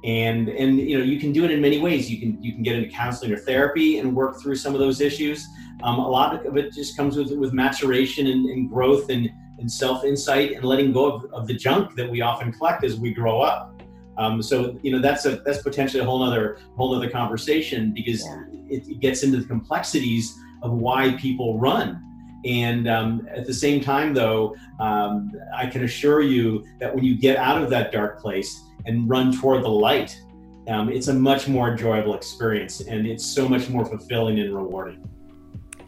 and 0.05 0.49
and 0.49 0.79
you 0.79 0.97
know 0.97 1.03
you 1.03 1.19
can 1.19 1.33
do 1.33 1.43
it 1.43 1.51
in 1.51 1.59
many 1.59 1.79
ways. 1.79 2.09
You 2.11 2.19
can 2.19 2.41
you 2.41 2.53
can 2.53 2.61
get 2.61 2.75
into 2.75 2.89
counseling 2.89 3.31
or 3.31 3.37
therapy 3.37 3.97
and 3.97 4.15
work 4.15 4.39
through 4.39 4.55
some 4.55 4.73
of 4.73 4.79
those 4.79 5.01
issues. 5.01 5.47
Um, 5.83 5.99
a 5.99 6.07
lot 6.07 6.45
of 6.45 6.55
it 6.57 6.71
just 6.73 6.95
comes 6.95 7.17
with 7.17 7.31
with 7.31 7.53
maturation 7.53 8.27
and, 8.27 8.47
and 8.47 8.69
growth 8.69 9.09
and, 9.09 9.29
and 9.57 9.69
self 9.69 10.03
insight 10.03 10.51
and 10.51 10.63
letting 10.63 10.93
go 10.93 11.11
of, 11.11 11.33
of 11.33 11.47
the 11.47 11.55
junk 11.55 11.95
that 11.95 12.09
we 12.09 12.21
often 12.21 12.53
collect 12.53 12.83
as 12.83 12.97
we 12.97 13.13
grow 13.13 13.41
up. 13.41 13.81
Um, 14.17 14.43
so 14.43 14.77
you 14.83 14.91
know 14.91 14.99
that's 14.99 15.25
a 15.25 15.37
that's 15.37 15.63
potentially 15.63 16.01
a 16.01 16.05
whole 16.05 16.21
other 16.21 16.59
whole 16.77 16.95
other 16.95 17.09
conversation 17.09 17.91
because 17.91 18.23
yeah. 18.23 18.43
it, 18.69 18.87
it, 18.87 18.99
gets 18.99 19.23
into 19.23 19.37
the 19.37 19.45
complexities 19.45 20.37
of 20.61 20.71
why 20.71 21.13
people 21.13 21.57
run 21.57 22.01
and 22.45 22.87
um, 22.87 23.27
at 23.31 23.45
the 23.45 23.53
same 23.53 23.81
time 23.81 24.13
though 24.13 24.55
um, 24.79 25.31
i 25.55 25.65
can 25.65 25.83
assure 25.83 26.21
you 26.21 26.63
that 26.79 26.93
when 26.93 27.03
you 27.03 27.17
get 27.17 27.37
out 27.37 27.61
of 27.61 27.69
that 27.69 27.91
dark 27.91 28.21
place 28.21 28.65
and 28.85 29.09
run 29.09 29.31
toward 29.31 29.63
the 29.63 29.69
light, 29.69 30.19
um, 30.67 30.89
it's 30.89 31.07
a 31.07 31.13
much 31.13 31.47
more 31.47 31.71
enjoyable 31.71 32.15
experience 32.15 32.81
and 32.81 33.05
it's 33.05 33.25
so 33.25 33.47
much 33.47 33.69
more 33.69 33.85
fulfilling 33.85 34.39
and 34.39 34.55
rewarding. 34.55 35.07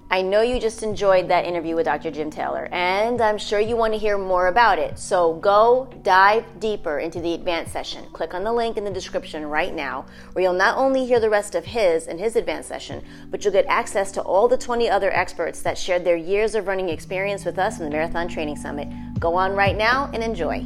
I 0.10 0.22
know 0.22 0.42
you 0.42 0.58
just 0.58 0.84
enjoyed 0.84 1.28
that 1.28 1.44
interview 1.44 1.76
with 1.76 1.84
Dr. 1.84 2.12
Jim 2.12 2.30
Taylor, 2.30 2.70
and 2.72 3.20
I'm 3.20 3.38
sure 3.38 3.60
you 3.60 3.76
want 3.76 3.94
to 3.94 4.00
hear 4.00 4.18
more 4.18 4.48
about 4.48 4.80
it. 4.80 4.98
So 4.98 5.34
go 5.34 5.90
dive 6.02 6.46
deeper 6.62 7.00
into 7.00 7.20
the 7.20 7.34
advanced 7.34 7.74
session. 7.74 8.06
Click 8.14 8.34
on 8.34 8.46
the 8.46 8.54
link 8.54 8.78
in 8.78 8.86
the 8.86 8.92
description 8.92 9.46
right 9.46 9.74
now, 9.74 10.06
where 10.32 10.44
you'll 10.44 10.54
not 10.54 10.78
only 10.78 11.06
hear 11.06 11.20
the 11.20 11.30
rest 11.30 11.56
of 11.56 11.66
his 11.66 12.08
and 12.08 12.22
his 12.22 12.38
advanced 12.38 12.70
session, 12.70 13.04
but 13.30 13.44
you'll 13.44 13.52
get 13.52 13.66
access 13.68 14.14
to 14.14 14.22
all 14.22 14.48
the 14.48 14.58
20 14.58 14.90
other 14.90 15.12
experts 15.12 15.62
that 15.64 15.78
shared 15.78 16.06
their 16.06 16.16
years 16.16 16.56
of 16.56 16.68
running 16.68 16.88
experience 16.88 17.44
with 17.44 17.60
us 17.60 17.78
in 17.78 17.84
the 17.84 17.92
Marathon 17.92 18.30
Training 18.30 18.56
Summit. 18.56 18.88
Go 19.20 19.36
on 19.36 19.56
right 19.56 19.76
now 19.76 20.10
and 20.14 20.24
enjoy. 20.24 20.64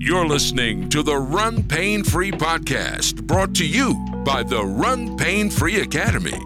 You're 0.00 0.26
listening 0.26 0.88
to 0.90 1.02
the 1.02 1.18
Run 1.18 1.64
Pain 1.64 2.02
Free 2.02 2.30
podcast, 2.30 3.26
brought 3.26 3.52
to 3.56 3.66
you 3.66 3.94
by 4.24 4.42
the 4.42 4.64
Run 4.64 5.18
Pain 5.18 5.50
Free 5.50 5.80
Academy, 5.80 6.40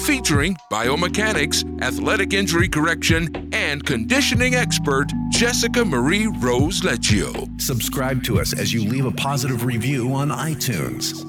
featuring 0.00 0.56
biomechanics, 0.70 1.64
athletic 1.82 2.32
injury 2.32 2.68
correction, 2.68 3.48
and 3.52 3.84
conditioning 3.84 4.54
expert 4.54 5.12
Jessica 5.30 5.84
Marie 5.84 6.26
Rose 6.26 6.82
Leggio. 6.82 7.60
Subscribe 7.60 8.22
to 8.24 8.40
us 8.40 8.52
as 8.52 8.72
you 8.72 8.84
leave 8.84 9.04
a 9.04 9.12
positive 9.12 9.64
review 9.64 10.12
on 10.12 10.28
iTunes. 10.30 11.26